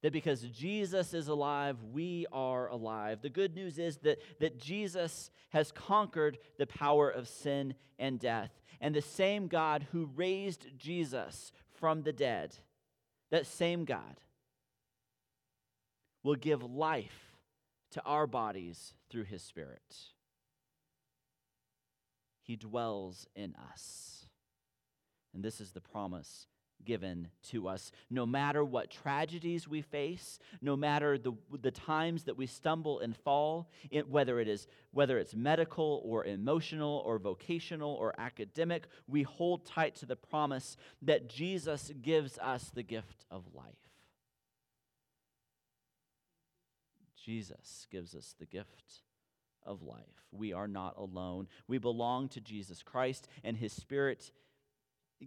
That 0.00 0.14
because 0.14 0.40
Jesus 0.40 1.12
is 1.12 1.28
alive, 1.28 1.76
we 1.92 2.24
are 2.32 2.68
alive. 2.68 3.20
The 3.20 3.28
good 3.28 3.54
news 3.54 3.78
is 3.78 3.98
that, 3.98 4.16
that 4.40 4.58
Jesus 4.58 5.30
has 5.50 5.72
conquered 5.72 6.38
the 6.56 6.66
power 6.66 7.10
of 7.10 7.28
sin 7.28 7.74
and 7.98 8.18
death. 8.18 8.62
And 8.80 8.94
the 8.94 9.02
same 9.02 9.46
God 9.46 9.86
who 9.92 10.08
raised 10.16 10.78
Jesus 10.78 11.52
from 11.78 12.02
the 12.02 12.14
dead 12.14 12.56
that 13.36 13.46
same 13.46 13.84
God 13.84 14.18
will 16.22 16.36
give 16.36 16.62
life 16.62 17.36
to 17.90 18.02
our 18.02 18.26
bodies 18.26 18.94
through 19.10 19.24
his 19.24 19.42
Spirit. 19.42 19.94
He 22.40 22.56
dwells 22.56 23.26
in 23.36 23.54
us. 23.70 24.24
And 25.34 25.44
this 25.44 25.60
is 25.60 25.72
the 25.72 25.82
promise 25.82 26.46
given 26.84 27.28
to 27.50 27.68
us. 27.68 27.92
No 28.10 28.26
matter 28.26 28.64
what 28.64 28.90
tragedies 28.90 29.68
we 29.68 29.82
face, 29.82 30.38
no 30.60 30.76
matter 30.76 31.18
the, 31.18 31.32
the 31.60 31.70
times 31.70 32.24
that 32.24 32.36
we 32.36 32.46
stumble 32.46 33.00
and 33.00 33.16
fall, 33.16 33.70
it, 33.90 34.08
whether, 34.08 34.40
it 34.40 34.48
is, 34.48 34.66
whether 34.92 35.18
it's 35.18 35.34
medical 35.34 36.02
or 36.04 36.24
emotional 36.24 37.02
or 37.04 37.18
vocational 37.18 37.94
or 37.94 38.14
academic, 38.18 38.86
we 39.08 39.22
hold 39.22 39.66
tight 39.66 39.96
to 39.96 40.06
the 40.06 40.16
promise 40.16 40.76
that 41.02 41.28
Jesus 41.28 41.92
gives 42.02 42.38
us 42.38 42.70
the 42.74 42.82
gift 42.82 43.24
of 43.30 43.44
life. 43.54 43.74
Jesus 47.24 47.88
gives 47.90 48.14
us 48.14 48.36
the 48.38 48.46
gift 48.46 49.02
of 49.64 49.82
life. 49.82 50.04
We 50.30 50.52
are 50.52 50.68
not 50.68 50.96
alone. 50.96 51.48
We 51.66 51.78
belong 51.78 52.28
to 52.30 52.40
Jesus 52.40 52.82
Christ, 52.84 53.28
and 53.42 53.56
His 53.56 53.72
Spirit 53.72 54.30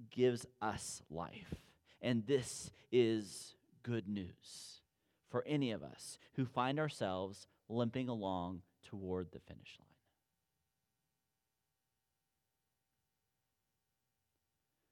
gives 0.10 0.46
us 0.62 1.02
life. 1.10 1.56
And 2.02 2.26
this 2.26 2.72
is 2.92 3.56
good 3.84 4.08
news 4.08 4.82
for 5.30 5.44
any 5.46 5.72
of 5.72 5.84
us 5.84 6.18
who 6.34 6.46
find 6.46 6.80
ourselves 6.80 7.48
limping 7.68 8.10
along 8.10 8.62
toward 8.84 9.32
the 9.32 9.40
finish 9.40 9.78
line. 9.80 9.88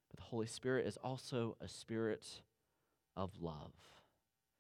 But 0.10 0.18
the 0.18 0.26
Holy 0.26 0.48
Spirit 0.48 0.86
is 0.86 0.98
also 0.98 1.58
a 1.62 1.68
spirit 1.68 2.42
of 3.16 3.32
love. 3.42 3.72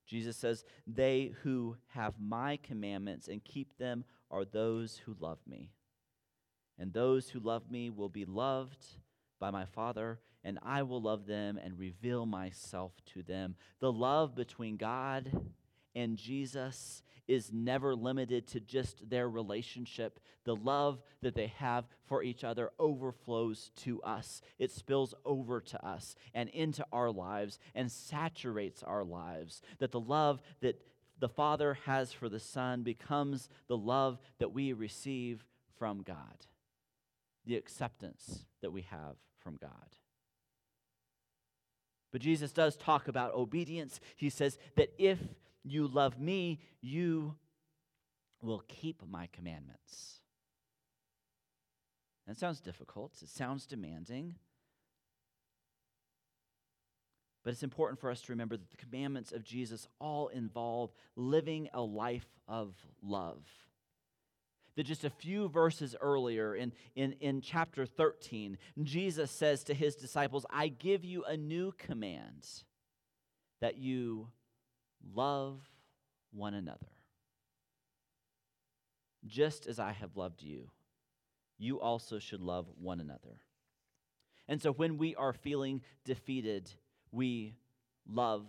Jesus 0.07 0.37
says, 0.37 0.63
They 0.87 1.33
who 1.43 1.77
have 1.87 2.15
my 2.19 2.57
commandments 2.63 3.27
and 3.27 3.43
keep 3.43 3.77
them 3.77 4.05
are 4.31 4.45
those 4.45 4.97
who 5.05 5.15
love 5.19 5.39
me. 5.47 5.71
And 6.79 6.93
those 6.93 7.29
who 7.29 7.39
love 7.39 7.69
me 7.69 7.89
will 7.89 8.09
be 8.09 8.25
loved 8.25 8.85
by 9.39 9.51
my 9.51 9.65
Father, 9.65 10.19
and 10.43 10.59
I 10.63 10.83
will 10.83 11.01
love 11.01 11.25
them 11.25 11.59
and 11.61 11.77
reveal 11.77 12.25
myself 12.25 12.93
to 13.13 13.23
them. 13.23 13.55
The 13.79 13.91
love 13.91 14.35
between 14.35 14.77
God 14.77 15.31
and 15.95 16.17
Jesus 16.17 17.01
is 17.27 17.51
never 17.51 17.95
limited 17.95 18.47
to 18.47 18.59
just 18.59 19.09
their 19.09 19.29
relationship. 19.29 20.19
The 20.45 20.55
love 20.55 21.01
that 21.21 21.35
they 21.35 21.47
have 21.57 21.85
for 22.05 22.23
each 22.23 22.43
other 22.43 22.71
overflows 22.79 23.71
to 23.77 24.01
us, 24.01 24.41
it 24.57 24.71
spills 24.71 25.13
over 25.25 25.59
to 25.59 25.85
us 25.85 26.15
and 26.33 26.49
into 26.49 26.85
our 26.93 27.11
lives 27.11 27.59
and 27.75 27.91
saturates 27.91 28.83
our 28.83 29.03
lives. 29.03 29.61
That 29.79 29.91
the 29.91 29.99
love 29.99 30.41
that 30.61 30.81
the 31.19 31.29
Father 31.29 31.73
has 31.85 32.13
for 32.13 32.29
the 32.29 32.39
Son 32.39 32.83
becomes 32.83 33.49
the 33.67 33.77
love 33.77 34.19
that 34.39 34.53
we 34.53 34.71
receive 34.71 35.43
from 35.77 36.03
God, 36.03 36.45
the 37.45 37.57
acceptance 37.57 38.45
that 38.61 38.71
we 38.71 38.83
have 38.83 39.15
from 39.47 39.55
God. 39.61 39.95
But 42.11 42.19
Jesus 42.19 42.51
does 42.51 42.75
talk 42.75 43.07
about 43.07 43.33
obedience. 43.33 44.01
He 44.17 44.29
says 44.29 44.57
that 44.75 44.91
if 44.97 45.19
you 45.63 45.87
love 45.87 46.19
me, 46.19 46.59
you 46.81 47.35
will 48.41 48.61
keep 48.67 49.01
my 49.09 49.29
commandments. 49.31 50.19
That 52.27 52.37
sounds 52.37 52.59
difficult, 52.59 53.13
it 53.21 53.29
sounds 53.29 53.65
demanding. 53.65 54.35
But 57.45 57.53
it's 57.53 57.63
important 57.63 58.01
for 58.01 58.11
us 58.11 58.21
to 58.23 58.33
remember 58.33 58.57
that 58.57 58.69
the 58.69 58.75
commandments 58.75 59.31
of 59.31 59.45
Jesus 59.45 59.87
all 60.01 60.27
involve 60.27 60.91
living 61.15 61.69
a 61.73 61.79
life 61.79 62.27
of 62.49 62.75
love. 63.01 63.45
That 64.77 64.85
just 64.85 65.03
a 65.03 65.09
few 65.09 65.49
verses 65.49 65.95
earlier 65.99 66.55
in, 66.55 66.71
in, 66.95 67.13
in 67.13 67.41
chapter 67.41 67.87
13, 67.87 68.59
Jesus 68.83 69.31
says 69.31 69.63
to 69.65 69.73
his 69.73 69.95
disciples, 69.95 70.45
I 70.51 70.67
give 70.67 71.03
you 71.03 71.25
a 71.25 71.35
new 71.35 71.73
command 71.79 72.47
that 73.59 73.77
you 73.77 74.27
love 75.13 75.59
one 76.31 76.53
another. 76.53 76.87
Just 79.25 79.65
as 79.65 79.79
I 79.79 79.93
have 79.93 80.15
loved 80.15 80.43
you, 80.43 80.69
you 81.57 81.79
also 81.81 82.19
should 82.19 82.41
love 82.41 82.67
one 82.79 82.99
another. 82.99 83.41
And 84.47 84.61
so 84.61 84.71
when 84.71 84.99
we 84.99 85.15
are 85.15 85.33
feeling 85.33 85.81
defeated, 86.05 86.69
we 87.11 87.55
love 88.07 88.45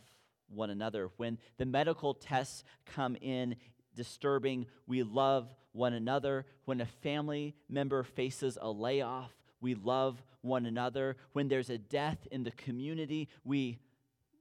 one 0.48 0.68
another. 0.68 1.08
When 1.16 1.38
the 1.56 1.64
medical 1.64 2.12
tests 2.12 2.64
come 2.84 3.16
in 3.16 3.56
disturbing, 3.94 4.66
we 4.86 5.02
love 5.02 5.48
one 5.78 5.94
another. 5.94 6.44
When 6.66 6.80
a 6.80 6.86
family 6.86 7.54
member 7.68 8.02
faces 8.02 8.58
a 8.60 8.70
layoff, 8.70 9.30
we 9.60 9.74
love 9.74 10.22
one 10.42 10.66
another. 10.66 11.16
When 11.32 11.48
there's 11.48 11.70
a 11.70 11.78
death 11.78 12.18
in 12.30 12.44
the 12.44 12.50
community, 12.50 13.28
we 13.44 13.78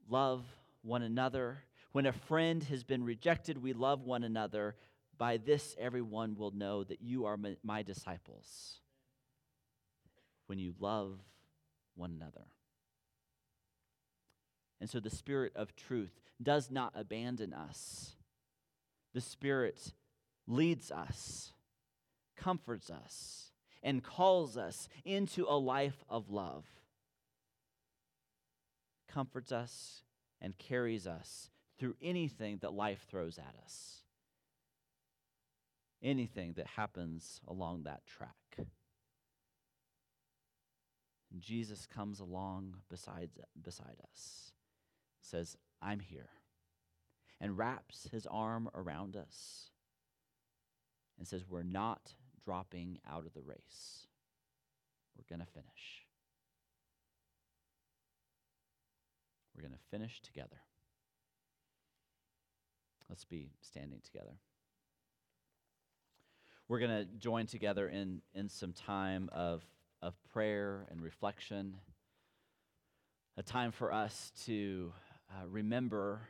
love 0.09 0.43
one 0.81 1.03
another. 1.03 1.59
When 1.91 2.05
a 2.05 2.11
friend 2.11 2.63
has 2.65 2.83
been 2.83 3.03
rejected, 3.03 3.61
we 3.61 3.73
love 3.73 4.01
one 4.01 4.23
another. 4.23 4.75
By 5.17 5.37
this, 5.37 5.75
everyone 5.79 6.35
will 6.35 6.51
know 6.51 6.83
that 6.83 7.01
you 7.01 7.25
are 7.25 7.39
my 7.63 7.83
disciples. 7.83 8.79
When 10.47 10.59
you 10.59 10.73
love 10.79 11.19
one 11.95 12.11
another. 12.11 12.45
And 14.79 14.89
so 14.89 14.99
the 14.99 15.09
Spirit 15.09 15.53
of 15.55 15.75
truth 15.75 16.19
does 16.41 16.69
not 16.69 16.93
abandon 16.95 17.53
us. 17.53 18.15
The 19.13 19.21
Spirit 19.21 19.93
leads 20.47 20.91
us, 20.91 21.51
comforts 22.35 22.89
us, 22.89 23.51
and 23.83 24.03
calls 24.03 24.57
us 24.57 24.87
into 25.05 25.45
a 25.47 25.57
life 25.57 26.03
of 26.09 26.29
love. 26.29 26.65
Comforts 29.07 29.51
us 29.51 30.03
and 30.41 30.57
carries 30.57 31.07
us 31.07 31.49
through 31.79 31.95
anything 32.01 32.57
that 32.61 32.73
life 32.73 33.05
throws 33.09 33.37
at 33.37 33.55
us, 33.63 34.03
anything 36.01 36.53
that 36.53 36.67
happens 36.67 37.39
along 37.47 37.83
that 37.83 38.05
track. 38.05 38.31
Jesus 41.39 41.85
comes 41.85 42.19
along 42.19 42.77
beside, 42.89 43.29
beside 43.61 43.97
us 44.11 44.51
says, 45.21 45.57
I'm 45.81 45.99
here, 45.99 46.29
and 47.39 47.57
wraps 47.57 48.07
his 48.11 48.25
arm 48.25 48.69
around 48.73 49.15
us 49.15 49.71
and 51.17 51.27
says, 51.27 51.43
We're 51.47 51.63
not 51.63 52.13
dropping 52.45 52.99
out 53.09 53.25
of 53.25 53.33
the 53.33 53.41
race. 53.41 54.07
We're 55.17 55.35
going 55.35 55.45
to 55.45 55.51
finish. 55.51 56.05
We're 59.55 59.63
going 59.63 59.73
to 59.73 59.89
finish 59.89 60.21
together. 60.21 60.61
Let's 63.09 63.25
be 63.25 63.49
standing 63.61 63.99
together. 64.03 64.37
We're 66.67 66.79
going 66.79 66.91
to 66.91 67.05
join 67.17 67.47
together 67.47 67.87
in, 67.87 68.21
in 68.35 68.49
some 68.49 68.73
time 68.73 69.29
of, 69.31 69.63
of 70.01 70.13
prayer 70.33 70.85
and 70.91 71.01
reflection, 71.01 71.75
a 73.37 73.43
time 73.43 73.71
for 73.71 73.93
us 73.93 74.33
to 74.45 74.91
uh, 75.31 75.47
remember 75.47 76.21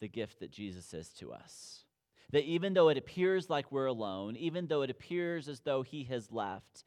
the 0.00 0.08
gift 0.08 0.40
that 0.40 0.50
Jesus 0.50 0.84
says 0.84 1.08
to 1.20 1.32
us. 1.32 1.84
That 2.32 2.44
even 2.44 2.74
though 2.74 2.88
it 2.88 2.96
appears 2.96 3.50
like 3.50 3.72
we're 3.72 3.86
alone, 3.86 4.36
even 4.36 4.66
though 4.66 4.82
it 4.82 4.90
appears 4.90 5.48
as 5.48 5.60
though 5.60 5.82
He 5.82 6.04
has 6.04 6.30
left, 6.30 6.84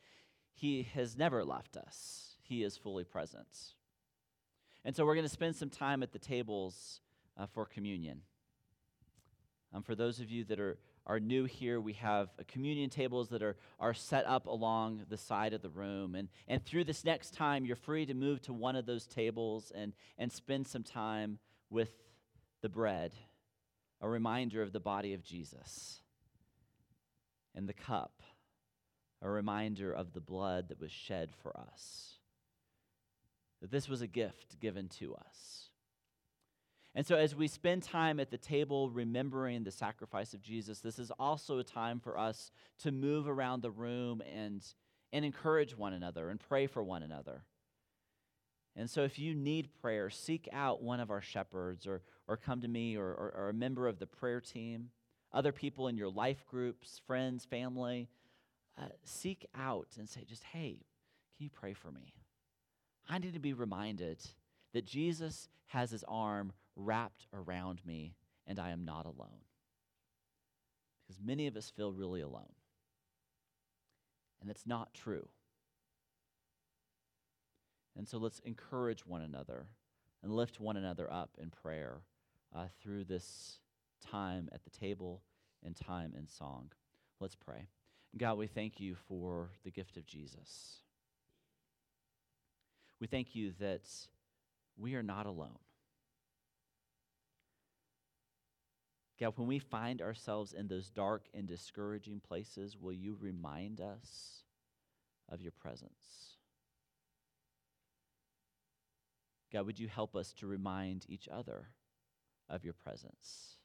He 0.54 0.84
has 0.94 1.18
never 1.18 1.44
left 1.44 1.76
us. 1.76 2.36
He 2.42 2.64
is 2.64 2.78
fully 2.78 3.04
present. 3.04 3.74
And 4.86 4.96
so 4.96 5.06
we're 5.06 5.16
going 5.16 5.26
to 5.26 5.30
spend 5.30 5.56
some 5.56 5.70
time 5.70 6.04
at 6.04 6.12
the 6.12 6.20
tables 6.20 7.02
uh, 7.38 7.46
for 7.48 7.66
communion. 7.66 8.22
Um, 9.74 9.82
for 9.82 9.96
those 9.96 10.20
of 10.20 10.30
you 10.30 10.44
that 10.46 10.60
are 10.60 10.78
are 11.06 11.20
new 11.20 11.46
here, 11.46 11.82
we 11.82 11.94
have 11.94 12.30
communion 12.48 12.90
tables 12.90 13.30
that 13.30 13.44
are, 13.44 13.58
are 13.80 13.94
set 13.94 14.26
up 14.26 14.46
along 14.48 15.06
the 15.10 15.18
side 15.18 15.54
of 15.54 15.62
the 15.62 15.70
room. 15.70 16.16
And, 16.16 16.30
and 16.48 16.64
through 16.64 16.86
this 16.86 17.04
next 17.04 17.34
time, 17.34 17.66
you're 17.66 17.76
free 17.76 18.06
to 18.06 18.14
move 18.14 18.42
to 18.44 18.54
one 18.54 18.76
of 18.76 18.86
those 18.86 19.06
tables 19.06 19.72
and, 19.76 19.94
and 20.18 20.32
spend 20.32 20.68
some 20.68 20.84
time 20.84 21.40
with 21.70 21.90
the 22.62 22.70
bread, 22.70 23.12
a 24.04 24.10
reminder 24.10 24.62
of 24.62 24.74
the 24.74 24.82
body 24.82 25.14
of 25.14 25.24
Jesus, 25.24 26.02
and 27.56 27.70
the 27.70 27.74
cup, 27.74 28.22
a 29.22 29.30
reminder 29.30 29.94
of 29.94 30.12
the 30.12 30.20
blood 30.20 30.68
that 30.68 30.82
was 30.82 30.92
shed 30.92 31.30
for 31.42 31.58
us. 31.58 32.16
That 33.62 33.72
this 33.72 33.88
was 33.88 34.02
a 34.02 34.08
gift 34.08 34.60
given 34.60 34.90
to 35.00 35.16
us. 35.16 35.70
And 36.94 37.08
so, 37.08 37.16
as 37.16 37.34
we 37.34 37.48
spend 37.48 37.82
time 37.82 38.20
at 38.20 38.30
the 38.30 38.38
table 38.38 38.90
remembering 38.90 39.64
the 39.64 39.72
sacrifice 39.72 40.34
of 40.34 40.42
Jesus, 40.42 40.82
this 40.82 41.00
is 41.00 41.12
also 41.18 41.60
a 41.60 41.64
time 41.64 42.02
for 42.02 42.20
us 42.20 42.52
to 42.80 42.92
move 42.92 43.30
around 43.30 43.62
the 43.62 43.72
room 43.72 44.22
and, 44.36 44.62
and 45.14 45.24
encourage 45.24 45.78
one 45.78 45.94
another 45.94 46.30
and 46.30 46.42
pray 46.42 46.68
for 46.68 46.84
one 46.84 47.04
another. 47.04 47.46
And 48.76 48.90
so, 48.90 49.04
if 49.04 49.20
you 49.20 49.36
need 49.36 49.70
prayer, 49.82 50.10
seek 50.10 50.50
out 50.52 50.82
one 50.82 51.00
of 51.00 51.12
our 51.12 51.22
shepherds 51.22 51.86
or, 51.86 52.02
or 52.28 52.38
come 52.38 52.62
to 52.62 52.68
me 52.68 52.98
or, 52.98 53.06
or, 53.06 53.34
or 53.36 53.50
a 53.50 53.54
member 53.54 53.88
of 53.88 54.00
the 54.00 54.08
prayer 54.08 54.42
team, 54.42 54.90
other 55.32 55.52
people 55.52 55.88
in 55.88 55.98
your 55.98 56.10
life 56.10 56.46
groups, 56.48 57.02
friends, 57.06 57.46
family. 57.46 58.10
Uh, 58.76 58.86
seek 59.04 59.46
out 59.56 59.90
and 60.00 60.10
say, 60.10 60.24
just, 60.28 60.44
hey, 60.46 60.80
can 61.38 61.44
you 61.44 61.50
pray 61.50 61.74
for 61.74 61.92
me? 61.92 62.16
I 63.08 63.20
need 63.20 63.34
to 63.34 63.40
be 63.40 63.54
reminded 63.54 64.20
that 64.74 64.86
Jesus 64.86 65.48
has 65.68 65.92
his 65.92 66.04
arm 66.08 66.54
wrapped 66.76 67.28
around 67.34 67.86
me 67.86 68.16
and 68.48 68.60
I 68.60 68.72
am 68.72 68.84
not 68.84 69.06
alone. 69.06 69.44
Because 71.06 71.22
many 71.24 71.48
of 71.48 71.56
us 71.56 71.70
feel 71.70 71.92
really 71.92 72.22
alone. 72.22 72.54
And 74.42 74.50
that's 74.50 74.66
not 74.66 74.94
true. 74.94 75.28
And 77.96 78.08
so 78.08 78.18
let's 78.18 78.40
encourage 78.40 79.06
one 79.06 79.22
another 79.22 79.68
and 80.24 80.32
lift 80.32 80.60
one 80.60 80.78
another 80.78 81.12
up 81.12 81.32
in 81.40 81.50
prayer 81.50 82.02
uh, 82.56 82.66
through 82.82 83.04
this 83.04 83.60
time 84.10 84.50
at 84.52 84.64
the 84.64 84.70
table 84.70 85.22
and 85.64 85.76
time 85.76 86.14
in 86.18 86.28
song. 86.28 86.72
Let's 87.20 87.36
pray. 87.36 87.68
God, 88.18 88.38
we 88.38 88.48
thank 88.48 88.80
you 88.80 88.96
for 89.08 89.52
the 89.64 89.72
gift 89.72 89.98
of 89.98 90.06
Jesus. 90.06 90.82
We 93.00 93.08
thank 93.08 93.36
you 93.36 93.54
that 93.60 93.90
we 94.78 94.96
are 94.96 95.04
not 95.04 95.26
alone. 95.26 95.58
God, 99.20 99.34
when 99.36 99.48
we 99.48 99.60
find 99.60 100.02
ourselves 100.02 100.54
in 100.54 100.68
those 100.68 100.90
dark 100.90 101.28
and 101.34 101.48
discouraging 101.48 102.20
places, 102.20 102.78
will 102.80 102.94
you 102.94 103.18
remind 103.20 103.80
us 103.80 104.44
of 105.30 105.42
your 105.42 105.52
presence? 105.52 106.33
God, 109.54 109.68
would 109.68 109.80
you 109.80 109.88
help 109.88 110.16
us 110.16 110.34
to 110.40 110.48
remind 110.48 111.06
each 111.08 111.30
other 111.32 111.68
of 112.50 112.64
your 112.64 112.74
presence? 112.74 113.58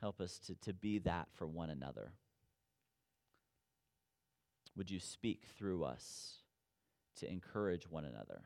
Help 0.00 0.20
us 0.20 0.38
to, 0.40 0.56
to 0.56 0.72
be 0.72 0.98
that 0.98 1.28
for 1.32 1.46
one 1.46 1.70
another. 1.70 2.14
Would 4.76 4.90
you 4.90 4.98
speak 4.98 5.44
through 5.56 5.84
us 5.84 6.38
to 7.20 7.30
encourage 7.30 7.88
one 7.88 8.04
another? 8.04 8.42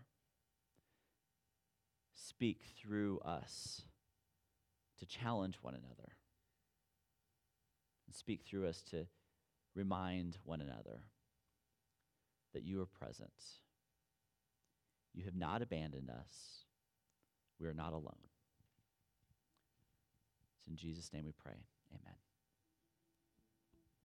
Speak 2.15 2.61
through 2.77 3.21
us 3.21 3.83
to 4.99 5.07
challenge 5.07 5.57
one 5.63 5.75
another. 5.75 6.13
And 8.07 8.15
speak 8.15 8.43
through 8.43 8.69
us 8.69 8.83
to 8.91 9.07
remind 9.75 10.37
one 10.45 10.61
another 10.61 11.01
that 12.53 12.63
you 12.63 12.83
are 12.83 12.87
present. 12.87 13.33
You 15.19 15.25
have 15.25 15.35
not 15.35 15.63
abandoned 15.63 16.11
us. 16.11 16.63
We 17.59 17.67
are 17.67 17.75
not 17.75 17.93
alone. 17.93 18.15
It's 20.61 20.69
in 20.69 20.77
Jesus' 20.77 21.13
name 21.13 21.25
we 21.25 21.33
pray. 21.33 21.57
Amen. 21.91 22.15